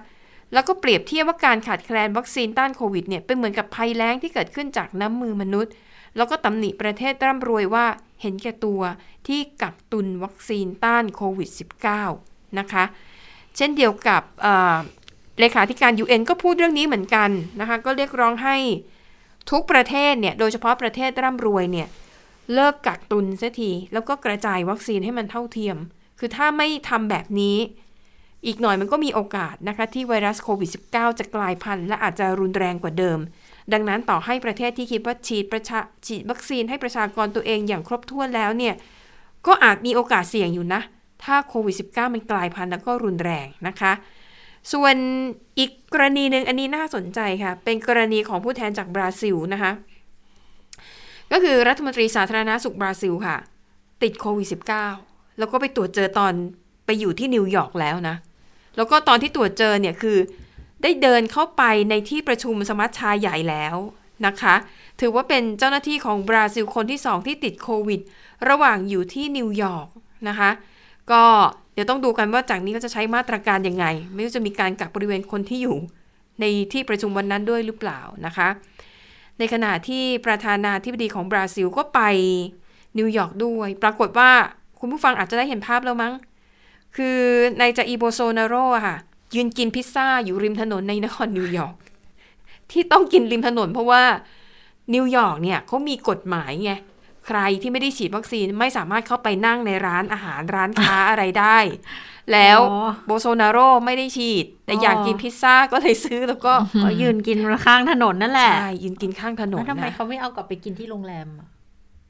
[0.54, 5.72] แล้วก็เปรียบเทียบว่าการขาดแคลนวัคซีนต้านโควิดเนี่ยเป็นเหมือนกับภัยแล้งที่เกิดขึ้นจากน้ำมือมนุษย์
[6.18, 7.86] แล้วก็ตำหนิประเทศร่ำรวยว่า
[8.22, 8.82] เห็นแก่ตัว
[9.28, 12.84] ที่กักตุนวัคซีนต้านโควิด -19 นะคะ
[13.58, 14.22] เช่นเดียวกับ
[15.40, 17.30] เลขาธิการ UN ก็พูดเรื่องนี้เหมือนกัน
[17.60, 18.56] นะคะก็เรียกร้องให้
[19.52, 21.88] ทุกประเทศเนี่ยโดยเฉพาะประเทศร่ำรวยเนี่ย
[22.54, 25.78] เลิกกักตุนเสียทีแล้วก็กระจายวัคซีนให้มันเท่าเทียม
[26.20, 27.58] คือถ้าไม่ทำแบบนี้
[28.46, 33.20] อีกหน่อยมันก็มีโอกาสนะคะที่ไวรัสโควิด -19 จะกลายพันธุ์และอาจจะรุนแรงกว่าเดิม
[33.74, 38.74] ดังนั้นต่อให้ประเทศที่คิดว่าฉีดประชาฉีดวัคซีนให้ประชากรตัวเองอย่างครบถ้วนแล้วเนี่ย
[39.48, 40.82] ก็อาจมีโอกาสเสี่ยงอยู่นะ
[41.24, 43.94] ถ้าโควิด -19 มันกลายพันธุ์แล้วก็รุนแรงนะคะ
[44.74, 44.96] ส่วน
[45.60, 49.72] อีกกรณีหนึ่งอันนี้น่าสนใจค่ะ เป็นกรณีของผู้แทนจากบราซิลนะคะ
[51.32, 53.38] ก็คือรัฐมนตรีสาธารณาสุขบราซิลค่ะ
[54.04, 54.48] ติดโควิด
[54.92, 56.34] -19 แล้วก็ไปตรวจเจอตอน
[56.86, 58.16] ไปอยู่ที่นิวยอร์กแล้วนะ
[58.78, 60.18] แล้วก็ตอนที่ตรวจเจอเนี่ยคือ
[60.84, 63.76] ได้เดินเข้าไปในที่ประชุมสมัชชาใหญ่แล้ว
[64.26, 64.56] นะคะ
[65.00, 68.02] ถือว่าเป็นเจ้าหน้าที่ของบราซิลคนที่สองที่ติดโควิด
[68.50, 69.88] ระหว่างอยู่ที่นิวยอร์ก
[70.28, 70.50] นะคะ
[71.12, 71.24] ก็
[71.74, 75.78] เดี๋ยวต้องดูกันว่าจากนี้ก็จะใช้มาตรการยังไง ไม่รู้จะมีการกักบริเวณคนที่อยู่
[76.40, 78.48] ในที่ประชุมวันนั้นด้วยหรือเปล่านะคะ
[79.40, 82.00] ในขณะที่ประธานาธิบดีของบราซิลก็ไป
[82.98, 84.30] นิวยอร์กด้วย ปรากฏว่า
[84.80, 86.14] คุณผู้ฟังอาจจะได้เห็นภาพแล้วมั้ง
[86.96, 87.20] คือ
[87.60, 88.56] นายจาอีร์ โบลโซนาโร
[88.88, 88.98] ค่ะ
[89.36, 91.76] ยืนกินพิซซ่าอยู่ริมถนนในนครนิวยอร์ก
[92.72, 94.04] ที่ต้องกินริมถนนเพราะว่า
[94.94, 96.72] นิวยอร์กเนี่ยเขามีกฎหมายไง
[97.28, 101.58] ใครที่ไม่ได้ฉีดวัคซีนไม่สามารถเข้าไปนั่งในร้านอาหารร้านค้าอะไรได้
[102.34, 102.60] แล้ว
[103.06, 106.54] โบลโซนาโรไม่ได้ฉีด แต่อยากกินพิซซ่าก็เลยซื้อแล้วก็
[107.02, 111.28] ยืนกินข้างถนนนั่นแหละ ใช่ ยืนกินข้างถนนแล้วทำไมนะเขาไม่เอากลับไปกินที่โรงแรม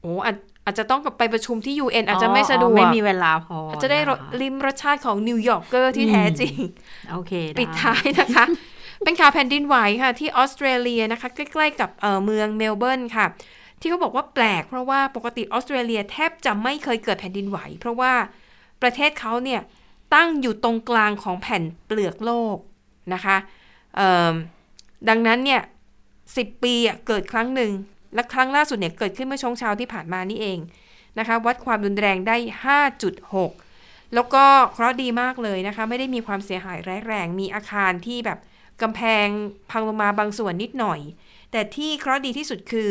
[0.02, 0.36] โอ้อาจ
[0.66, 6.56] อาจจะต้องไปประชุมที่ UN อาจจะไม่สะดวกไม่มีเวลาพอ อาจจะได้ลิ้มรสชาติของ New Yorker ที่แท้จริง
[7.12, 8.44] โอเคปิดท้ายนะคะ
[9.04, 13.26] เป็นข่าวแผ่นดินไหวค่ะ ที่ออสเตรเลียนะคะ ใกล้ ๆ กับเอ่อเมืองเมลเบิร์นค่ะ
[13.80, 18.12] ที่เขาบอกว่าแปลกเพราะว่าปกติออสเตรเลียแทบจะไม่เคยเกิดแผ่นดินไหว เพราะว่า
[18.82, 19.60] ประเทศเขาเนี่ย
[20.14, 22.56] ตั้งอยู่ตรงกลางของแผ่นเปลือกโลก
[23.14, 23.36] นะคะ
[25.08, 25.62] ดังนั้นเนี่ย
[26.36, 26.74] สิปี
[27.06, 27.72] เกิดครั้งหนึ่ง
[28.14, 30.58] และครั้งล่าสุดเนี่ยเกิดขึ้นเมื่อช่วงเช้าที่ผ่านมานี่เอง
[31.18, 32.36] นะคะวัดความรุนแรงได้
[33.44, 38.38] 5.6 แล้วก็เคราะห์ดีมากเลยนะคะไม่ได้มีความเสียหายร้ายแรง มีอาคารที่แบบ
[38.82, 39.26] กำแพง
[39.70, 41.00] พังลงมาบางส่วนนิดหน่อย
[41.52, 42.90] แต่ที่เคราะห์ดีที่สุดคือ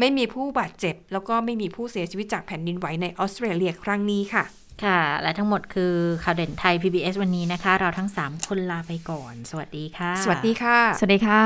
[0.00, 4.44] ไม่มีผู้บาดเจ็บ แล้วก็ไม่มีผู้เสียชีวิตจากแผ่นดินไหวในออสเตรเลียครั้งนี้ค่ะ
[4.84, 11.42] ค่ะ และทั้งหมดคือข่าวเด่นไทย PBS วันนี้นะคะ เราทั้ง 3 คนลาไปก่อน สวัสดีค่ะ สวัสดีค่ะ สวัสดีค่ะ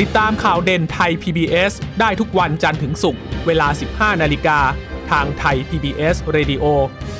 [0.00, 3.68] ติดตามข่าวเด่นไทย PBS ได้ทุกวันจันทร์ถึงศุกร์เวลา
[4.14, 4.58] 15 นาฬิกา
[5.10, 6.64] ทางไทย PBS Radio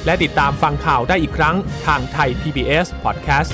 [0.07, 3.53] และติดตามฟังข่าวได้อีกครั้งทางไทย PBS Podcast